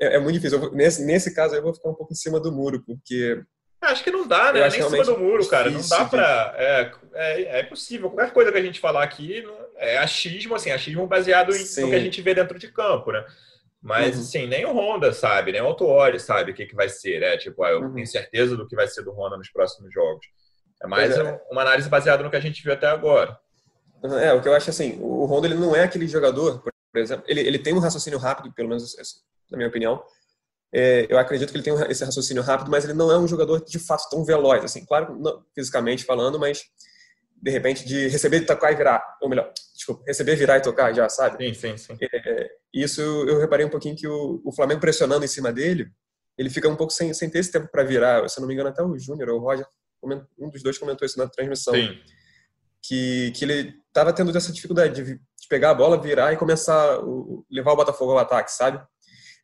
[0.00, 0.60] é, é muito difícil.
[0.60, 3.42] Vou, nesse, nesse caso eu vou ficar um pouco em cima do muro, porque
[3.80, 4.68] Acho que não dá, né?
[4.68, 5.70] Nem em cima do muro, cara.
[5.70, 6.54] Não dá pra.
[6.56, 8.10] É, é, é possível.
[8.10, 9.42] Qualquer coisa que a gente falar aqui
[9.76, 13.24] é achismo, assim, achismo baseado em, no que a gente vê dentro de campo, né?
[13.82, 14.22] Mas, uhum.
[14.22, 17.38] assim, nem o Honda sabe, nem o Autuori sabe o que, que vai ser, né?
[17.38, 17.94] Tipo, ah, eu uhum.
[17.94, 20.26] tenho certeza do que vai ser do Honda nos próximos jogos.
[20.82, 21.40] É mais é.
[21.50, 23.38] uma análise baseada no que a gente viu até agora.
[24.22, 27.24] É, o que eu acho assim, o Honda ele não é aquele jogador, por exemplo,
[27.26, 28.94] ele, ele tem um raciocínio rápido, pelo menos
[29.50, 30.02] na minha opinião,
[30.72, 33.64] é, eu acredito que ele tem esse raciocínio rápido, mas ele não é um jogador
[33.64, 36.62] de fato tão veloz, assim, claro, não, fisicamente falando, mas
[37.42, 41.08] de repente de receber, tocar e virar, ou melhor, desculpa, receber, virar e tocar já,
[41.08, 41.54] sabe?
[41.54, 41.98] Sim, sim, sim.
[42.02, 45.90] É, isso eu reparei um pouquinho que o, o, Flamengo pressionando em cima dele,
[46.36, 48.28] ele fica um pouco sem, sem ter esse tempo para virar.
[48.28, 49.66] Se eu não me engano, até o Júnior ou o Roger,
[50.38, 51.74] um dos dois comentou isso na transmissão.
[51.74, 51.98] Sim.
[52.82, 56.98] Que, que ele estava tendo essa dificuldade de, de, pegar a bola, virar e começar
[57.00, 58.82] o, levar o Botafogo ao ataque, sabe?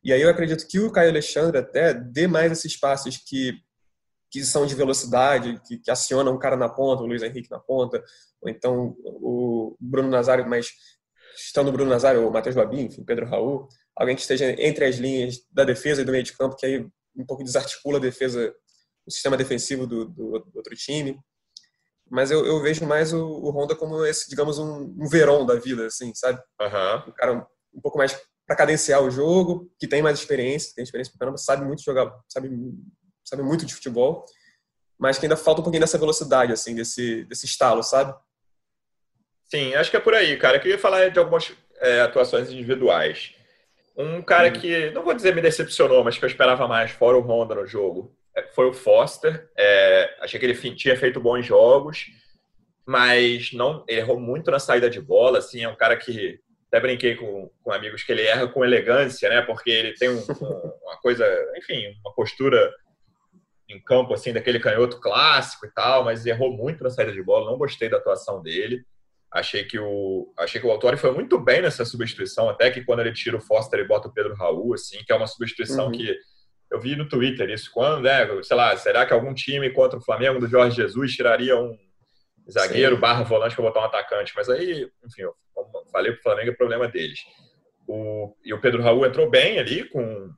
[0.07, 3.61] E aí eu acredito que o Caio Alexandre até dê mais esses passes que,
[4.31, 7.59] que são de velocidade, que, que acionam um cara na ponta, o Luiz Henrique na
[7.59, 8.01] ponta,
[8.41, 10.69] ou então o Bruno Nazário, mas
[11.35, 14.95] estando o Bruno Nazário, o Matheus Babin, enfim, Pedro Raul, alguém que esteja entre as
[14.95, 18.55] linhas da defesa e do meio de campo, que aí um pouco desarticula a defesa,
[19.05, 21.19] o sistema defensivo do, do, do outro time.
[22.09, 25.55] Mas eu, eu, vejo mais o, o Honda como esse, digamos, um, um verão da
[25.55, 26.41] vida, assim, sabe?
[26.61, 27.09] Uhum.
[27.09, 28.17] Um cara um, um pouco mais
[28.47, 32.17] para cadenciar o jogo, que tem mais experiência, tem experiência pra caramba, sabe muito jogar,
[32.29, 32.49] sabe,
[33.23, 34.23] sabe muito de futebol,
[34.97, 38.15] mas que ainda falta um pouquinho dessa velocidade, assim, desse, desse estalo, sabe?
[39.43, 40.57] Sim, acho que é por aí, cara.
[40.57, 43.33] Eu queria falar de algumas é, atuações individuais.
[43.97, 44.53] Um cara hum.
[44.53, 47.67] que, não vou dizer me decepcionou, mas que eu esperava mais, fora o Honda no
[47.67, 49.49] jogo, é, foi o Foster.
[49.57, 52.07] É, achei que ele tinha feito bons jogos,
[52.85, 55.39] mas não errou muito na saída de bola.
[55.39, 59.29] Assim, é um cara que até brinquei com, com amigos que ele erra com elegância,
[59.29, 59.41] né?
[59.41, 60.19] Porque ele tem um,
[60.83, 61.25] uma coisa,
[61.57, 62.71] enfim, uma postura
[63.69, 67.49] em campo assim daquele canhoto clássico e tal, mas errou muito na saída de bola.
[67.49, 68.83] Não gostei da atuação dele.
[69.31, 73.01] Achei que o achei que o Autori foi muito bem nessa substituição, até que quando
[73.01, 75.91] ele tira o Foster e bota o Pedro Raul, assim, que é uma substituição uhum.
[75.91, 76.17] que
[76.71, 78.25] eu vi no Twitter isso, quando, né?
[78.41, 81.77] Sei lá, será que algum time contra o Flamengo do Jorge Jesus tiraria um
[82.49, 83.01] zagueiro Sim.
[83.01, 84.33] barra volante para botar um atacante?
[84.35, 85.23] Mas aí, enfim,
[85.57, 87.19] eu falei pro Flamengo, é problema deles.
[87.87, 90.29] O, e o Pedro Raul entrou bem ali, com.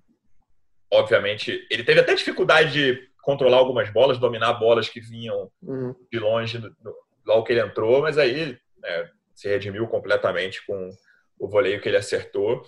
[0.92, 5.94] Obviamente, ele teve até dificuldade de controlar algumas bolas, dominar bolas que vinham uhum.
[6.12, 10.90] de longe do, do, logo que ele entrou, mas aí né, se redimiu completamente com
[11.38, 12.64] o voleio que ele acertou.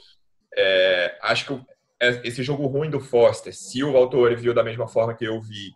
[0.55, 1.65] É, acho que
[1.99, 5.41] é, esse jogo ruim do Foster, se o Valtori viu da mesma forma que eu
[5.41, 5.73] vi,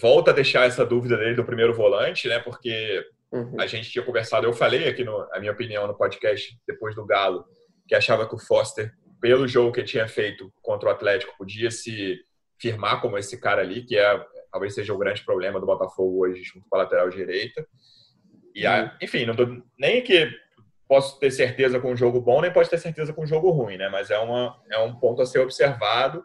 [0.00, 2.38] volta a deixar essa dúvida dele do primeiro volante, né?
[2.38, 3.56] Porque uhum.
[3.58, 7.06] a gente tinha conversado, eu falei aqui, no, a minha opinião, no podcast depois do
[7.06, 7.44] Galo,
[7.88, 11.70] que achava que o Foster, pelo jogo que ele tinha feito contra o Atlético, podia
[11.70, 12.18] se
[12.60, 16.42] firmar como esse cara ali, que é talvez seja o grande problema do Botafogo hoje
[16.42, 17.66] junto com a lateral direita.
[18.54, 18.90] E a, uhum.
[19.00, 19.46] enfim, não tô,
[19.78, 20.30] nem que
[20.86, 23.78] posso ter certeza com um jogo bom, nem posso ter certeza com um jogo ruim,
[23.78, 23.88] né?
[23.88, 26.22] Mas é, uma, é um ponto a ser observado.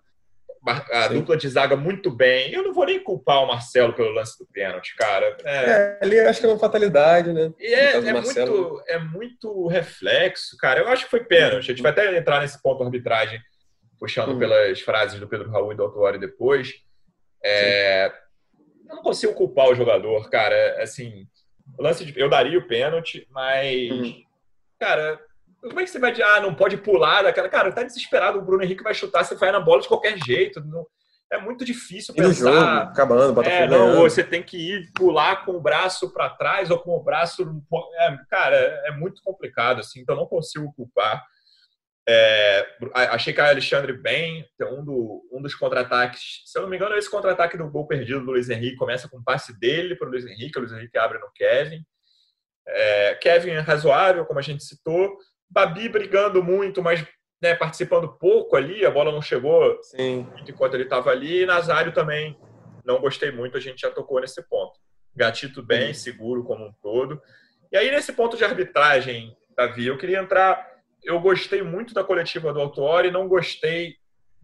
[0.67, 2.51] A dupla de zaga muito bem.
[2.51, 5.37] Eu não vou nem culpar o Marcelo pelo lance do pênalti, cara.
[5.43, 7.51] É, é ali acho que é uma fatalidade, né?
[7.59, 10.81] E é, é muito, é muito reflexo, cara.
[10.81, 11.65] Eu acho que foi pênalti.
[11.65, 13.39] A gente vai até entrar nesse ponto arbitragem,
[13.99, 14.39] puxando uhum.
[14.39, 16.73] pelas frases do Pedro Raul e do Autuori depois.
[17.43, 18.11] É,
[18.89, 20.81] eu não consigo culpar o jogador, cara.
[20.81, 21.27] Assim,
[21.79, 24.27] lance de, eu daria o pênalti, mas uhum
[24.79, 25.19] cara,
[25.61, 27.49] como é que você vai dizer, ah, não pode pular daquela.
[27.49, 30.61] Cara, tá desesperado, o Bruno Henrique vai chutar, você vai na bola de qualquer jeito.
[30.61, 30.85] Não...
[31.29, 32.51] É muito difícil e pensar.
[32.53, 36.71] Jogo, acabando, Botafogo é, não, você tem que ir pular com o braço para trás
[36.71, 37.43] ou com o braço.
[37.95, 41.21] É, cara, é muito complicado, assim, então não consigo culpar.
[42.09, 42.65] É,
[42.95, 46.95] achei que a Alexandre bem, um, do, um dos contra-ataques, se eu não me engano,
[46.95, 50.11] esse contra-ataque do gol perdido do Luiz Henrique começa com um passe dele para o
[50.11, 51.83] Luiz Henrique, o Luiz Henrique abre no Kevin.
[52.65, 55.17] É, Kevin é razoável, como a gente citou.
[55.49, 57.05] Babi brigando muito, mas
[57.41, 60.27] né, participando pouco ali, a bola não chegou Sim.
[60.47, 61.43] enquanto ele estava ali.
[61.43, 62.37] E Nazário também
[62.83, 64.79] não gostei muito, a gente já tocou nesse ponto.
[65.15, 66.11] Gatito bem, Sim.
[66.11, 67.21] seguro como um todo.
[67.71, 70.65] E aí, nesse ponto de arbitragem, Davi, eu queria entrar.
[71.03, 73.95] Eu gostei muito da coletiva do Autuori, não gostei.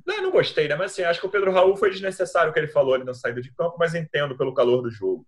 [0.05, 0.75] Não, não gostei, né?
[0.75, 3.13] Mas assim, acho que o Pedro Raul foi desnecessário o que ele falou ali na
[3.13, 5.25] saída de campo, mas entendo pelo calor do jogo.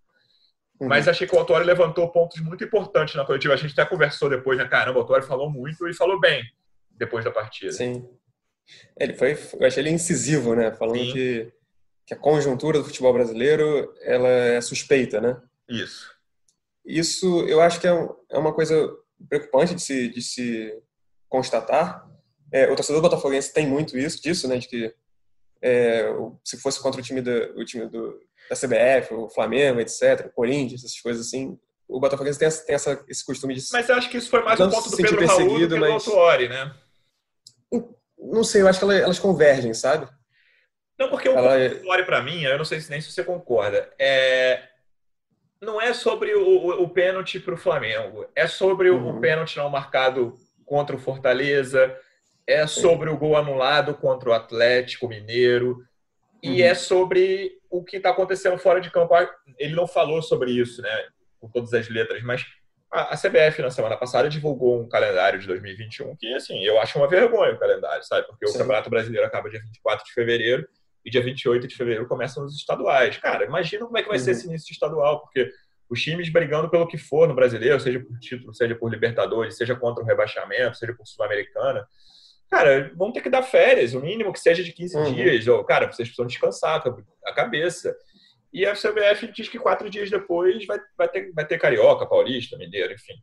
[0.79, 0.87] Uhum.
[0.87, 3.53] Mas achei que o Autori levantou pontos muito importantes na coletiva.
[3.53, 4.67] A gente até conversou depois, né?
[4.67, 6.43] Caramba, o Autori falou muito e falou bem
[6.91, 7.71] depois da partida.
[7.71, 8.07] Sim.
[8.99, 10.71] Ele foi, eu achei ele incisivo, né?
[10.71, 11.51] Falando que,
[12.05, 15.41] que a conjuntura do futebol brasileiro ela é suspeita, né?
[15.69, 16.13] Isso.
[16.85, 18.75] Isso eu acho que é, é uma coisa
[19.29, 20.73] preocupante de se, de se
[21.29, 22.07] constatar.
[22.51, 24.57] É, o torcedor botafoguense tem muito isso, disso, né?
[24.57, 24.93] De que
[25.61, 26.05] é,
[26.43, 30.83] se fosse contra o time, do, o time do, da CBF, o Flamengo, etc., Corinthians,
[30.83, 31.57] essas coisas assim.
[31.87, 33.63] O Botafoguense tem, essa, tem essa, esse costume de.
[33.71, 36.03] Mas eu acho que isso foi mais um ponto do Pedro Raul do que mas...
[36.03, 36.73] do Autuori, né?
[38.17, 40.07] Não sei, eu acho que elas convergem, sabe?
[40.97, 41.59] Não, porque o Ela...
[41.59, 44.63] É- Autuori, para mim, eu não sei nem se você concorda, é...
[45.61, 49.17] não é sobre o, o, o pênalti para o Flamengo, é sobre uhum.
[49.17, 51.95] o pênalti não marcado contra o Fortaleza,
[52.47, 53.15] é sobre Sim.
[53.15, 55.83] o gol anulado contra o Atlético Mineiro,
[56.41, 56.67] e uhum.
[56.67, 59.13] é sobre o que está acontecendo fora de campo.
[59.57, 61.05] Ele não falou sobre isso, né,
[61.39, 62.45] com todas as letras, mas
[62.91, 67.07] a, CBF na semana passada divulgou um calendário de 2021 que, assim, eu acho uma
[67.07, 68.25] vergonha o calendário, sabe?
[68.27, 68.55] Porque Sim.
[68.55, 70.67] o Campeonato Brasileiro acaba dia 24 de fevereiro
[71.03, 73.17] e dia 28 de fevereiro começam os estaduais.
[73.17, 74.23] Cara, imagina como é que vai uhum.
[74.23, 75.51] ser esse início estadual, porque
[75.89, 79.75] os times brigando pelo que for no brasileiro, seja por título, seja por Libertadores, seja
[79.75, 81.85] contra o rebaixamento, seja por Sul-Americana
[82.55, 85.13] cara, vão ter que dar férias, o mínimo que seja de 15 uhum.
[85.13, 85.47] dias.
[85.47, 86.81] Ou, cara, vocês precisam descansar
[87.25, 87.93] a cabeça.
[88.53, 92.57] E a CBF diz que quatro dias depois vai, vai, ter, vai ter Carioca, Paulista,
[92.57, 93.13] Mineiro, enfim.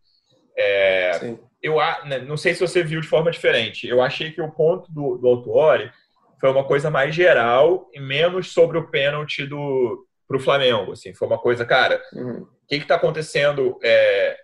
[0.59, 3.88] É, eu né, não sei se você viu de forma diferente.
[3.88, 5.90] Eu achei que o ponto do, do Autuori
[6.38, 10.92] foi uma coisa mais geral e menos sobre o pênalti do pro Flamengo.
[10.92, 12.42] Assim, foi uma coisa, cara, uhum.
[12.42, 13.79] o que está acontecendo?
[13.83, 14.37] É,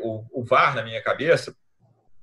[0.00, 1.52] o, o VAR, na minha cabeça,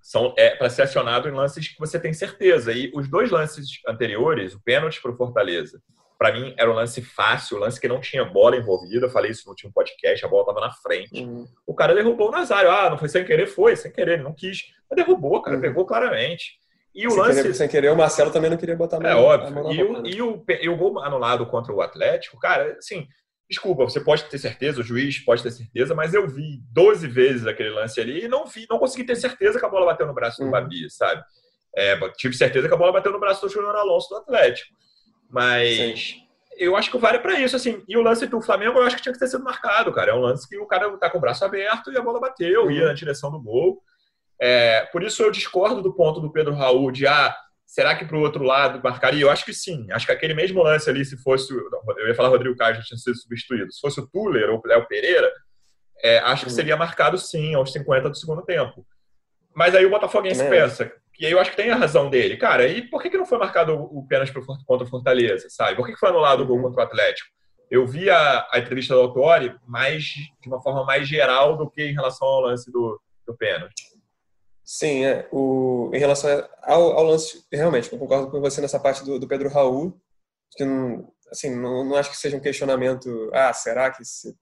[0.01, 2.73] são é para ser acionado em lances que você tem certeza.
[2.73, 5.81] E os dois lances anteriores, o pênalti para o Fortaleza,
[6.17, 9.05] para mim era um lance fácil, um lance que não tinha bola envolvida.
[9.05, 11.23] Eu falei isso no último podcast, a bola estava na frente.
[11.23, 11.45] Uhum.
[11.65, 12.69] O cara derrubou o Nazário.
[12.69, 13.47] Ah, não foi sem querer?
[13.47, 14.65] Foi, sem querer, ele não quis.
[14.89, 15.61] Mas derrubou, cara, uhum.
[15.61, 16.59] pegou claramente.
[16.93, 17.41] E o sem lance.
[17.41, 19.09] Querer, sem querer, o Marcelo também não queria botar a mão.
[19.09, 19.71] É óbvio.
[19.71, 23.07] E, o, e, o, e o gol anulado contra o Atlético, cara, assim,
[23.51, 27.45] Desculpa, você pode ter certeza, o juiz pode ter certeza, mas eu vi 12 vezes
[27.45, 30.13] aquele lance ali e não vi, não consegui ter certeza que a bola bateu no
[30.13, 30.51] braço do uhum.
[30.51, 31.21] Babi, sabe?
[31.75, 34.73] É, tive certeza que a bola bateu no braço do Júnior Alonso do Atlético.
[35.29, 36.21] Mas Sim.
[36.57, 37.83] eu acho que o VAR é pra isso, assim.
[37.89, 40.11] E o lance do Flamengo eu acho que tinha que ter sido marcado, cara.
[40.11, 42.63] É um lance que o cara tá com o braço aberto e a bola bateu,
[42.63, 42.71] uhum.
[42.71, 43.83] ia na direção do gol.
[44.39, 47.35] É, por isso eu discordo do ponto do Pedro Raul de ah,
[47.71, 49.21] será que para o outro lado marcaria?
[49.21, 49.87] Eu acho que sim.
[49.91, 51.53] Acho que aquele mesmo lance ali, se fosse.
[51.53, 53.71] Eu ia falar Rodrigo Caio, já tinha sido substituído.
[53.71, 55.31] Se fosse o Tuller ou o Léo Pereira,
[56.03, 58.85] é, acho que seria marcado sim, aos 50 do segundo tempo.
[59.55, 62.35] Mas aí o Botafoguense pensa, e aí eu acho que tem a razão dele.
[62.35, 65.77] Cara, e por que, que não foi marcado o pênalti contra o Fortaleza, sabe?
[65.77, 67.29] Por que, que foi anulado o gol contra o Atlético?
[67.69, 71.83] Eu vi a, a entrevista do Autori mais, de uma forma mais geral do que
[71.83, 73.90] em relação ao lance do, do pênalti.
[74.63, 75.27] Sim, é.
[75.31, 76.29] O, em relação
[76.61, 79.99] ao, ao, lance, realmente, eu concordo com você nessa parte do, do Pedro Raul,
[80.51, 84.03] que não, assim, não, não acho que seja um questionamento, ah, será que...
[84.03, 84.35] Se...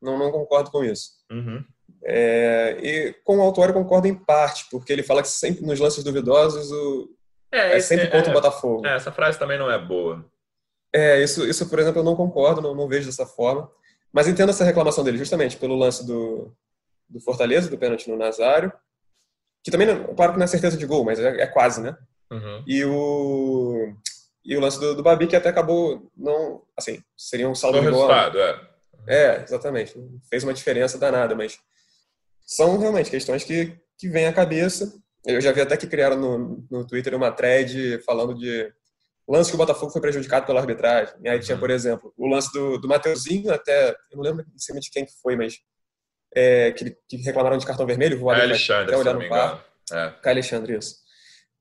[0.00, 1.10] Não, não concordo com isso.
[1.30, 1.64] Uhum.
[2.04, 5.80] É, e com o autor eu concordo em parte, porque ele fala que sempre nos
[5.80, 7.08] lances duvidosos o,
[7.50, 8.86] é, é sempre contra é, o Botafogo.
[8.86, 10.24] É, essa frase também não é boa.
[10.92, 13.70] É, isso, isso por exemplo, eu não concordo, não, não vejo dessa forma.
[14.12, 16.54] Mas entendo essa reclamação dele, justamente pelo lance do,
[17.08, 18.72] do Fortaleza, do pênalti no Nazário,
[19.68, 21.96] que também, não, claro que não é certeza de gol, mas é, é quase, né?
[22.30, 22.64] Uhum.
[22.66, 23.94] E o
[24.44, 27.90] e o lance do, do Babi, que até acabou não, assim, seria um saldo de
[27.90, 28.32] bola.
[28.34, 28.68] é.
[29.06, 29.94] É, exatamente.
[30.28, 31.58] Fez uma diferença danada, mas
[32.46, 34.94] são realmente questões que, que vêm à cabeça.
[35.26, 38.72] Eu já vi até que criaram no, no Twitter uma thread falando de
[39.28, 41.14] lance que o Botafogo foi prejudicado pela arbitragem.
[41.22, 41.42] E aí uhum.
[41.42, 44.90] tinha, por exemplo, o lance do, do Mateuzinho, até, eu não lembro em cima de
[44.90, 45.58] quem que foi, mas
[46.34, 49.64] é, que, que, reclamaram de cartão vermelho, vou Alexandre, até olhar no par.
[49.92, 50.30] É.
[50.30, 50.96] Alexandre, isso.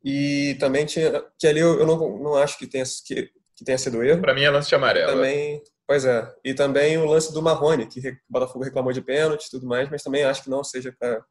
[0.03, 3.77] E também tinha, que ali eu, eu não, não acho que tenha, que, que tenha
[3.77, 4.21] sido erro.
[4.21, 5.13] Para mim é lance de amarelo.
[5.13, 6.29] Também, Pois é.
[6.43, 9.89] E também o lance do Marrone, que o Botafogo reclamou de pênalti e tudo mais,
[9.89, 11.23] mas também acho que não seja para.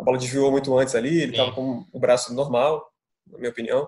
[0.00, 2.90] A bola desviou muito antes ali, ele estava com o braço normal,
[3.26, 3.86] na minha opinião.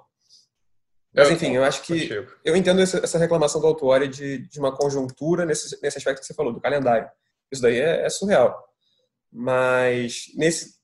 [1.14, 2.10] Mas enfim, eu acho que.
[2.44, 6.34] Eu entendo essa reclamação do Autuori de, de uma conjuntura nesse, nesse aspecto que você
[6.34, 7.08] falou, do calendário.
[7.50, 8.62] Isso daí é, é surreal.
[9.34, 10.74] Mas nesse.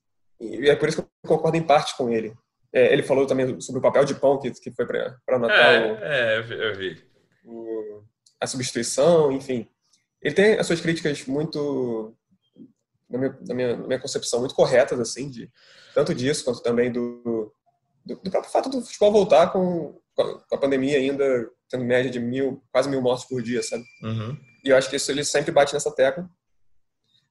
[0.40, 2.34] E é por isso que eu concordo em parte com ele.
[2.72, 5.56] É, ele falou também sobre o papel de pão que, que foi para Natal.
[5.58, 7.00] É, é, eu vi.
[7.44, 8.02] O,
[8.40, 9.68] a substituição, enfim.
[10.20, 12.16] Ele tem as suas críticas muito,
[13.08, 15.50] na minha, na minha, na minha concepção, muito corretas, assim, de,
[15.94, 17.52] tanto disso quanto também do,
[18.04, 22.20] do, do próprio fato do futebol voltar com, com a pandemia ainda tendo média de
[22.20, 23.84] mil, quase mil mortes por dia, sabe?
[24.02, 24.36] Uhum.
[24.64, 26.28] E eu acho que isso ele sempre bate nessa tecla.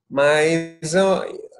[0.09, 0.95] Mas,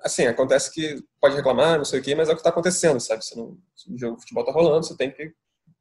[0.04, 3.00] assim, acontece que pode reclamar, não sei o quê, mas é o que está acontecendo,
[3.00, 3.24] sabe?
[3.24, 3.58] Se, não,
[3.90, 5.32] o jogo de futebol está rolando, você tem que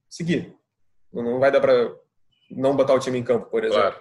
[0.08, 0.54] seguir.
[1.12, 1.94] Não vai dar para
[2.50, 3.82] não botar o time em campo, por exemplo.
[3.82, 4.00] Claro.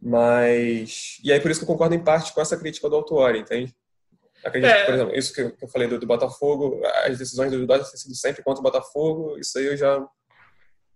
[0.00, 1.18] Mas.
[1.24, 3.74] E aí, por isso que eu concordo em parte com essa crítica do Autuori, entende?
[4.44, 4.80] Acredito é.
[4.80, 7.98] que, por exemplo, isso que eu falei do, do Botafogo, as decisões do Dodgers têm
[7.98, 9.98] sido sempre contra o Botafogo, isso aí eu já.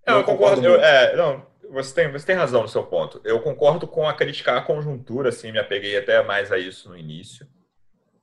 [0.06, 0.64] Não, eu concordo.
[0.64, 3.20] Eu, é, não, você tem, você tem razão no seu ponto.
[3.24, 6.96] Eu concordo com a criticar a conjuntura, assim, me apeguei até mais a isso no
[6.96, 7.46] início.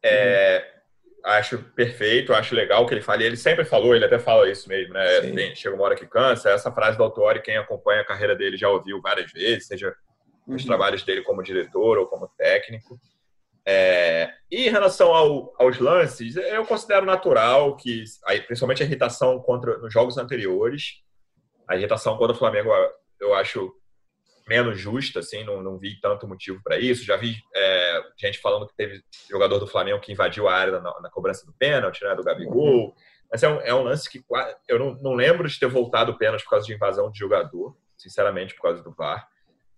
[0.01, 0.79] É, uhum
[1.23, 3.23] acho perfeito, acho legal que ele fale.
[3.23, 5.21] Ele sempre falou, ele até fala isso mesmo, né?
[5.21, 6.49] Tem, chega uma hora que cansa.
[6.49, 9.95] Essa frase do Autori, quem acompanha a carreira dele já ouviu várias vezes, seja
[10.47, 10.53] uhum.
[10.53, 12.99] nos trabalhos dele como diretor ou como técnico.
[13.65, 18.03] É, e em relação ao, aos lances, eu considero natural que,
[18.47, 21.03] principalmente a irritação contra nos jogos anteriores,
[21.67, 22.71] a irritação contra o Flamengo,
[23.19, 23.73] eu acho
[24.47, 27.05] menos justa, assim, não, não vi tanto motivo para isso.
[27.05, 30.99] Já vi é, gente falando que teve jogador do Flamengo que invadiu a área na,
[31.01, 32.87] na cobrança do pênalti, né, do Gabigol.
[32.87, 32.93] Uhum.
[33.31, 34.23] Mas é um, é um lance que
[34.67, 37.77] eu não, não lembro de ter voltado o pênalti por causa de invasão de jogador,
[37.95, 39.27] sinceramente, por causa do VAR.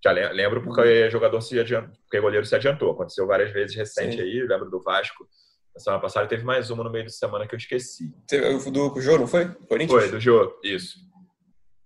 [0.04, 1.12] Já lembro porque uhum.
[1.12, 2.92] jogador se adiantou, porque goleiro se adiantou.
[2.92, 4.22] Aconteceu várias vezes recente Sim.
[4.22, 5.28] aí, lembro do Vasco.
[5.76, 8.14] Na semana passada teve mais uma no meio de semana que eu esqueci.
[8.28, 9.48] Teve o do Jô, não foi?
[9.68, 10.02] Corinthians?
[10.02, 11.11] Foi, do Jô, isso.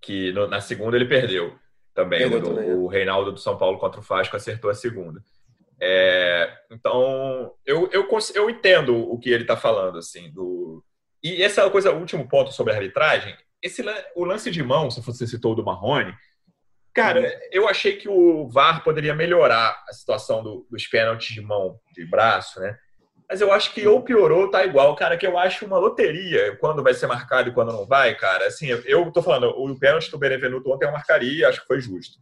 [0.05, 1.57] Que no, na segunda ele perdeu
[1.95, 2.25] também.
[2.25, 2.73] O, também, é.
[2.75, 5.19] o, Reinaldo do São Paulo contra o Vasco acertou a segunda.
[5.81, 10.83] É, então, eu, eu, eu entendo o que ele está falando, assim, do...
[11.23, 13.83] E essa coisa, o último ponto sobre a arbitragem, esse,
[14.15, 16.13] o lance de mão, se você citou o do Marrone,
[16.93, 17.39] cara, uhum.
[17.51, 22.05] eu achei que o VAR poderia melhorar a situação do, dos pênaltis de mão, de
[22.05, 22.77] braço, né?
[23.27, 26.55] Mas eu acho que ou piorou ou tá igual, cara, que eu acho uma loteria
[26.57, 28.45] quando vai ser marcado e quando não vai, cara.
[28.47, 32.19] Assim, eu tô falando, o pênalti do Benevenuto ontem eu marcaria, acho que foi justo.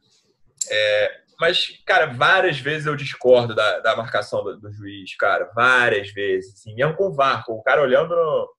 [0.72, 6.12] É, mas, cara, várias vezes eu discordo da, da marcação do, do, juiz, cara, várias
[6.12, 8.50] vezes, assim, mesmo com o VAR, o cara olhando no,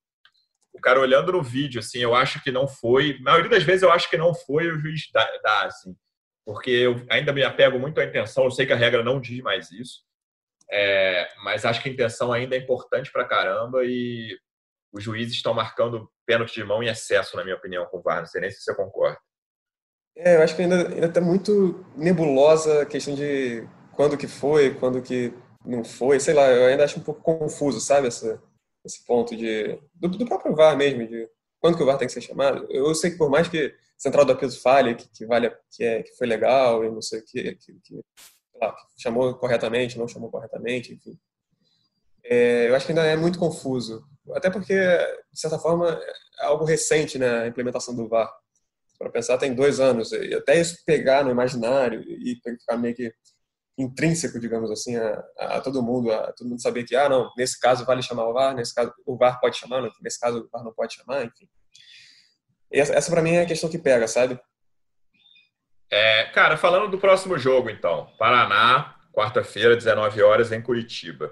[0.74, 3.82] o cara olhando no vídeo, assim, eu acho que não foi, na maioria das vezes
[3.82, 5.96] eu acho que não foi o juiz dar, assim,
[6.44, 9.40] porque eu ainda me apego muito à intenção, eu sei que a regra não diz
[9.40, 10.02] mais isso,
[10.70, 14.36] é, mas acho que a intenção ainda é importante pra caramba e
[14.92, 18.20] os juízes estão marcando pênalti de mão em excesso, na minha opinião, com o VAR.
[18.20, 19.18] Não sei nem se você concorda.
[20.16, 24.74] É, eu acho que ainda, ainda tá muito nebulosa a questão de quando que foi,
[24.74, 26.20] quando que não foi.
[26.20, 28.06] Sei lá, eu ainda acho um pouco confuso, sabe?
[28.06, 28.40] Essa,
[28.84, 32.14] esse ponto de, do, do próprio VAR mesmo, de quando que o VAR tem que
[32.14, 32.66] ser chamado?
[32.70, 36.02] Eu sei que por mais que central do apiso falhe, que, que, vale, que, é,
[36.02, 38.00] que foi legal e não sei o que, que, que,
[38.60, 41.18] lá, chamou corretamente, não chamou corretamente, enfim.
[42.24, 44.04] É, eu acho que ainda é muito confuso.
[44.32, 45.90] Até porque, de certa forma,
[46.40, 48.32] é algo recente na né, implementação do VAR.
[48.98, 50.12] Para pensar, tem dois anos.
[50.12, 53.12] E até isso pegar no imaginário e ficar meio que
[53.76, 57.58] intrínseco, digamos assim, a, a, todo mundo, a todo mundo saber que, ah, não, nesse
[57.58, 60.64] caso vale chamar o VAR, nesse caso o VAR pode chamar, nesse caso o VAR
[60.64, 61.48] não pode chamar, enfim.
[62.72, 64.40] Essa, essa para mim é a questão que pega, sabe?
[65.90, 68.08] É, cara, falando do próximo jogo, então.
[68.18, 71.30] Paraná, quarta-feira, 19 horas, em Curitiba.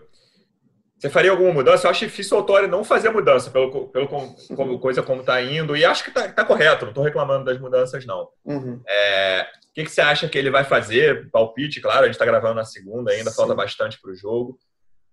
[1.02, 1.86] Você faria alguma mudança?
[1.86, 5.76] Eu acho difícil o Autori não fazer mudança, pelo, pelo como, coisa como está indo.
[5.76, 8.28] E acho que está tá correto, não estou reclamando das mudanças, não.
[8.44, 8.80] Uhum.
[8.86, 11.28] É, o que, que, você acha que ele vai fazer?
[11.30, 13.36] Palpite, claro, a gente está gravando na segunda, ainda Sim.
[13.36, 14.56] falta bastante para o jogo.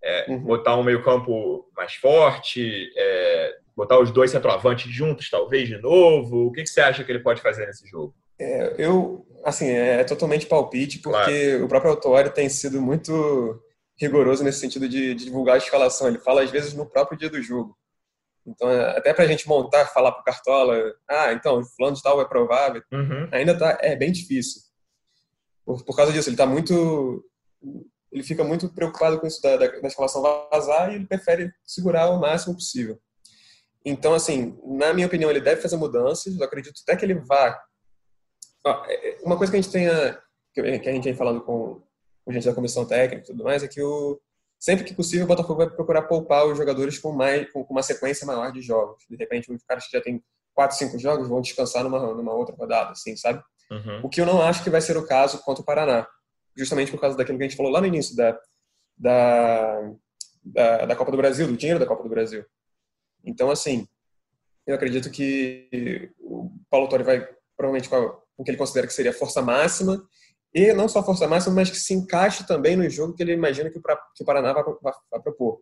[0.03, 0.43] É, uhum.
[0.43, 6.45] Botar um meio-campo mais forte, é, botar os dois centroavantes juntos, talvez, de novo.
[6.45, 8.13] O que, que, você acha que ele pode fazer nesse jogo?
[8.39, 11.65] É, eu, assim, é totalmente palpite, porque claro.
[11.65, 13.61] o próprio Autori tem sido muito
[13.99, 16.07] rigoroso nesse sentido de, de, divulgar a escalação.
[16.07, 17.77] Ele fala, às vezes, no próprio dia do jogo.
[18.45, 22.01] Então, é, até para a gente montar, falar para o Cartola, ah, então, fulano de
[22.01, 23.27] tal é provável, uhum.
[23.31, 24.61] ainda tá, é bem difícil.
[25.65, 27.23] Por, por causa disso, ele está muito...
[28.11, 32.09] Ele fica muito preocupado com isso da, da, da escalação vazar e ele prefere segurar
[32.09, 32.99] o máximo possível.
[33.85, 36.35] Então, assim, na minha opinião, ele deve fazer mudanças.
[36.35, 37.59] Eu acredito até que ele vá.
[38.65, 40.21] É, é, uma coisa que a gente tenha,
[40.53, 41.81] que a gente tem falado com,
[42.25, 44.19] com gente da comissão técnica e tudo mais, é que o,
[44.59, 48.27] sempre que possível o Botafogo vai procurar poupar os jogadores com, mais, com, uma sequência
[48.27, 49.05] maior de jogos.
[49.09, 50.21] De repente, os caras que já têm
[50.53, 53.41] quatro, cinco jogos vão descansar numa, numa outra rodada, assim, sabe?
[53.71, 54.01] Uhum.
[54.03, 56.07] O que eu não acho que vai ser o caso contra o Paraná.
[56.55, 58.37] Justamente por causa daquilo que a gente falou lá no início da,
[58.97, 59.91] da,
[60.43, 62.43] da, da Copa do Brasil, do dinheiro da Copa do Brasil.
[63.23, 63.87] Então, assim,
[64.67, 68.87] eu acredito que o Paulo Torre vai, provavelmente, com, a, com o que ele considera
[68.87, 70.01] que seria a força máxima
[70.53, 73.69] e não só força máxima, mas que se encaixe também no jogo que ele imagina
[73.69, 75.61] que o, que o Paraná vai, vai, vai, propor.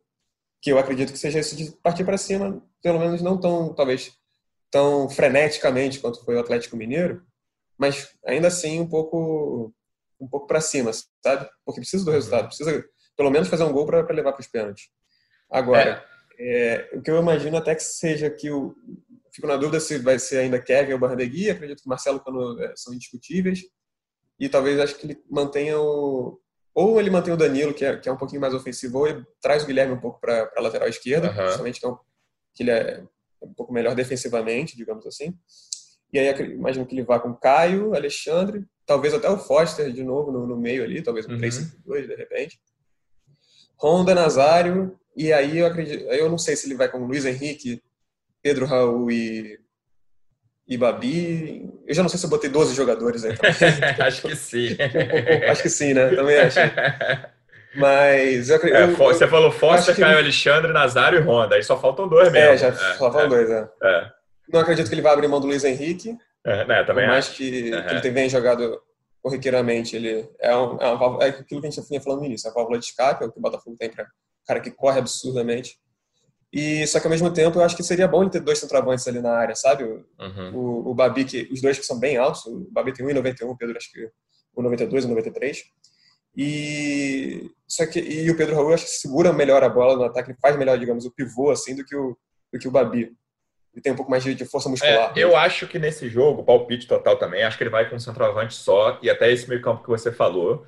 [0.62, 4.12] Que eu acredito que seja isso de partir para cima, pelo menos não tão, talvez,
[4.70, 7.24] tão freneticamente quanto foi o Atlético Mineiro,
[7.80, 9.74] mas ainda assim um pouco
[10.20, 10.92] um pouco para cima,
[11.24, 11.50] sabe?
[11.66, 12.86] Porque precisa do resultado, precisa
[13.16, 14.90] pelo menos fazer um gol para levar para os pênaltis.
[15.50, 16.18] Agora, é.
[16.40, 18.76] É, o que eu imagino até que seja que o
[19.38, 22.74] fico na dúvida se vai ser ainda Kevin ou Barrandegui, acredito que Marcelo Cano é,
[22.76, 23.62] são indiscutíveis
[24.40, 26.40] e talvez acho que ele mantenha o
[26.74, 29.24] ou ele mantém o Danilo que é, que é um pouquinho mais ofensivo ou ele
[29.40, 31.48] traz o Guilherme um pouco para a lateral esquerda uhum.
[31.48, 31.98] justamente que, é um,
[32.54, 33.04] que ele é
[33.42, 35.38] um pouco melhor defensivamente digamos assim
[36.12, 40.32] e aí imagino que ele vá com Caio Alexandre talvez até o Foster de novo
[40.32, 41.40] no, no meio ali talvez um uhum.
[41.40, 42.60] 3-5-2 de repente
[43.80, 47.84] Honda Nazário e aí eu acredito eu não sei se ele vai com Luiz Henrique
[48.48, 49.60] Pedro Raul e
[50.66, 51.70] e Babi.
[51.86, 53.36] Eu já não sei se eu botei 12 jogadores aí.
[54.00, 54.78] acho que sim.
[55.50, 56.16] acho que sim, né?
[56.16, 56.60] Também acho.
[57.76, 58.78] Mas eu acredito.
[58.78, 60.00] É, você falou Foster, que...
[60.00, 61.56] Caio Alexandre, Nazário e Honda.
[61.56, 62.54] Aí só faltam dois mesmo.
[62.54, 63.70] É, já é, só faltam é, dois, é.
[63.84, 64.12] é.
[64.48, 66.18] Não acredito que ele vá abrir mão do Luiz Henrique.
[66.46, 67.84] É, né, também Por mais que, uhum.
[67.84, 68.82] que ele tenha jogado
[69.22, 72.50] corriqueiramente, ele é, um, é, uma, é aquilo que a gente vinha falando no início,
[72.50, 74.08] a válvula de escape, é o que o Botafogo tem para
[74.46, 75.78] cara que corre absurdamente.
[76.52, 79.08] E só que ao mesmo tempo eu acho que seria bom ele ter dois centroavantes
[79.08, 79.84] ali na área, sabe?
[79.84, 80.56] Uhum.
[80.56, 83.58] O, o Babi, que, os dois que são bem altos, o Babi tem 1,91, o
[83.58, 84.10] Pedro acho que
[84.58, 85.58] 1,92, 1,93.
[86.36, 90.32] E só que e o Pedro Raul acho que segura melhor a bola no ataque,
[90.32, 92.18] ele faz melhor, digamos, o pivô assim do que o
[92.52, 93.12] do que o Babi.
[93.74, 95.14] Ele tem um pouco mais de, de força muscular.
[95.16, 98.00] É, eu acho que nesse jogo, palpite total também, acho que ele vai com um
[98.00, 100.66] centroavante só e até esse meio-campo que você falou.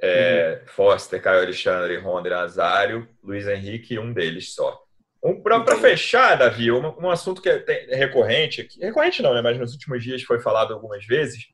[0.00, 0.68] É, uhum.
[0.68, 4.80] Foster, Caio Alexandre, Ronda Nazário, Luiz Henrique, um deles só.
[5.22, 9.42] Um, Para fechar, Davi, um, um assunto que é, é recorrente aqui, recorrente não, né?
[9.42, 11.48] Mas nos últimos dias foi falado algumas vezes.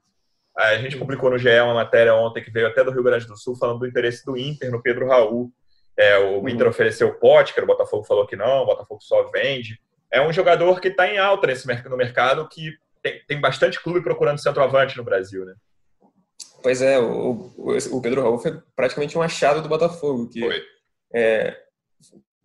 [0.56, 3.36] A gente publicou no GE uma matéria ontem que veio até do Rio Grande do
[3.36, 5.50] Sul falando do interesse do Inter no Pedro Raul.
[5.96, 6.48] É, o uhum.
[6.48, 9.80] Inter ofereceu o Potker, o Botafogo falou que não, o Botafogo só vende.
[10.10, 12.72] É um jogador que está em alta nesse no mercado, que
[13.02, 15.54] tem, tem bastante clube procurando centroavante no Brasil, né?
[16.62, 20.62] Pois é, o, o, Pedro Raul foi praticamente um achado do Botafogo, que foi.
[21.14, 21.63] É,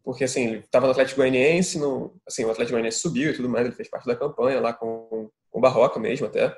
[0.09, 3.47] porque assim, ele estava no Atlético Goianiense, no, assim, o Atlético Goianiense subiu e tudo
[3.47, 6.51] mais, ele fez parte da campanha lá com, com o Barroca mesmo até,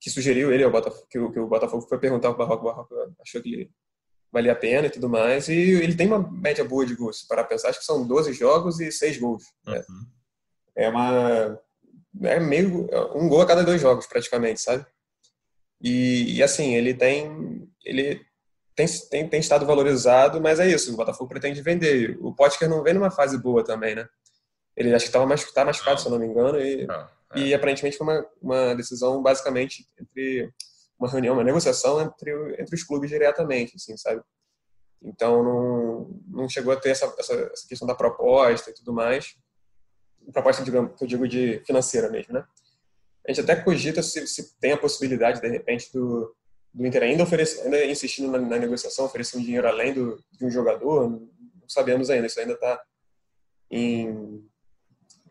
[0.00, 2.64] que sugeriu ele ao Botafogo, que o, que o Botafogo foi perguntar ao Barroca, o
[2.64, 3.70] Barroca achou que ele
[4.32, 7.44] valia a pena e tudo mais, e ele tem uma média boa de gols, para
[7.44, 9.44] pensar, acho que são 12 jogos e 6 gols.
[9.64, 9.78] Né?
[9.88, 10.06] Uhum.
[10.74, 11.60] É uma...
[12.24, 12.88] é meio...
[13.14, 14.84] um gol a cada dois jogos, praticamente, sabe?
[15.80, 17.70] E, e assim, ele tem...
[17.84, 18.26] ele
[18.78, 22.16] tem, tem, tem estado valorizado, mas é isso, o Botafogo pretende vender.
[22.20, 24.08] O Potker não vem numa fase boa também, né?
[24.76, 27.40] Ele acho que estava mais, tá machucado, se eu não me engano, e, ah, é.
[27.40, 30.48] e aparentemente foi uma, uma decisão basicamente entre
[30.96, 34.22] uma reunião, uma negociação entre, entre os clubes diretamente, assim, sabe?
[35.02, 39.34] Então não, não chegou a ter essa, essa, essa questão da proposta e tudo mais.
[40.32, 42.44] Proposta, digamos, que eu digo de financeira mesmo, né?
[43.26, 46.32] A gente até cogita se, se tem a possibilidade, de repente, do,
[46.72, 50.44] do Inter ainda, oferecer, ainda insistindo na, na negociação, oferecer um dinheiro além do, de
[50.44, 51.10] um jogador.
[51.10, 51.28] Não
[51.68, 52.80] sabemos ainda, isso ainda está
[53.70, 54.44] em,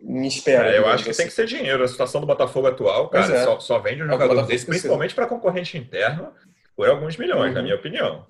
[0.02, 0.70] em espera.
[0.70, 1.20] É, eu acho que assim.
[1.20, 1.84] tem que ser dinheiro.
[1.84, 3.44] A situação do Botafogo atual, cara, é.
[3.44, 6.34] só, só, vende um é, jogador desse, principalmente para concorrente interno,
[6.76, 7.56] por alguns milhões, uhum.
[7.56, 8.26] na minha opinião.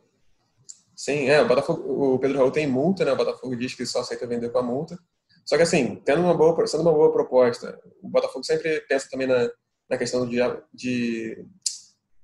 [0.95, 3.11] Sim, é, o Botafogo, o Pedro Raul tem multa, né?
[3.11, 4.97] O Botafogo diz que só aceita vender com a multa.
[5.45, 9.27] Só que assim, tendo uma boa, sendo uma boa proposta, o Botafogo sempre pensa também
[9.27, 9.49] na,
[9.89, 10.37] na questão de,
[10.73, 11.45] de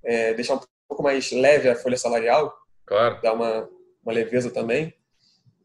[0.03, 0.59] é, deixar um
[0.93, 3.19] pouco mais leve a folha salarial, claro.
[3.21, 3.67] dar uma,
[4.03, 4.93] uma leveza também.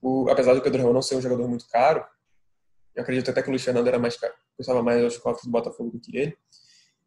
[0.01, 2.05] O, apesar do Pedro Raul não ser um jogador muito caro,
[2.95, 5.51] eu acredito até que o Luiz Fernando era mais caro, pensava mais aos cofres do
[5.51, 6.37] Botafogo do que ele.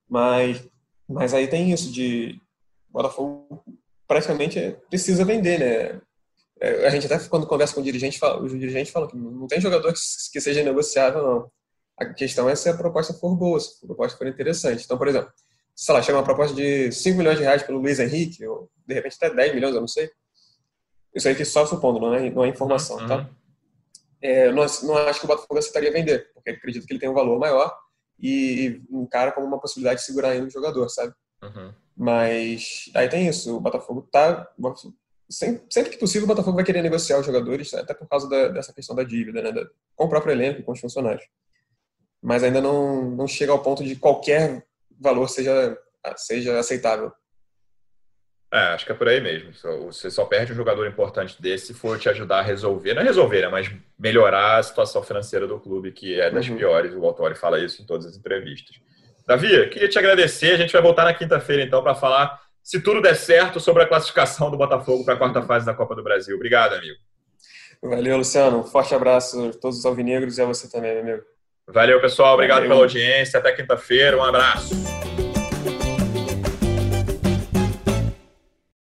[0.07, 0.69] Mas,
[1.09, 2.39] mas aí tem isso de
[2.89, 3.63] Botafogo
[4.07, 6.01] praticamente precisa vender, né?
[6.59, 9.47] É, a gente até quando conversa com o dirigente, fala, os dirigentes falam que não
[9.47, 9.99] tem jogador que,
[10.31, 11.51] que seja negociável, não.
[11.97, 14.83] A questão é se a proposta for boa, se a proposta for interessante.
[14.83, 15.31] Então, por exemplo,
[15.75, 18.93] sei lá, chega uma proposta de 5 milhões de reais pelo Luiz Henrique, ou de
[18.93, 20.09] repente até 10 milhões, eu não sei.
[21.13, 23.03] Isso aí que só supondo, não é, não é informação, tá?
[23.03, 23.25] uhum.
[23.25, 23.29] tá?
[24.21, 27.09] É, eu não, não acho que o Botafogo aceitaria vender, porque acredito que ele tem
[27.09, 27.75] um valor maior
[28.19, 31.13] e, e encara como uma possibilidade de segurar ainda o jogador, sabe?
[31.41, 31.73] Uhum.
[31.97, 34.47] Mas aí tem isso, o Botafogo tá.
[35.29, 38.49] Sempre, sempre que possível, o Botafogo vai querer negociar os jogadores, até por causa da,
[38.49, 39.51] dessa questão da dívida, né?
[39.51, 39.65] Da,
[39.95, 41.23] com o próprio elenco e com os funcionários.
[42.21, 44.65] Mas ainda não, não chega ao ponto de qualquer
[45.01, 45.77] valor seja,
[46.15, 47.11] seja aceitável.
[48.53, 49.53] É, acho que é por aí mesmo.
[49.85, 53.05] Você só perde um jogador importante desse se for te ajudar a resolver, não é
[53.05, 56.57] resolver, né, mas melhorar a situação financeira do clube, que é das uhum.
[56.57, 56.93] piores.
[56.93, 58.75] O Autori fala isso em todas as entrevistas.
[59.25, 60.51] Davi, queria te agradecer.
[60.51, 63.87] A gente vai voltar na quinta-feira, então, para falar, se tudo der certo, sobre a
[63.87, 66.35] classificação do Botafogo para a quarta fase da Copa do Brasil.
[66.35, 66.97] Obrigado, amigo.
[67.81, 68.59] Valeu, Luciano.
[68.59, 71.23] Um forte abraço a todos os alvinegros e a você também, meu amigo.
[71.73, 72.33] Valeu, pessoal.
[72.33, 72.69] Obrigado Valeu.
[72.71, 73.39] pela audiência.
[73.39, 74.17] Até quinta-feira.
[74.17, 74.73] Um abraço.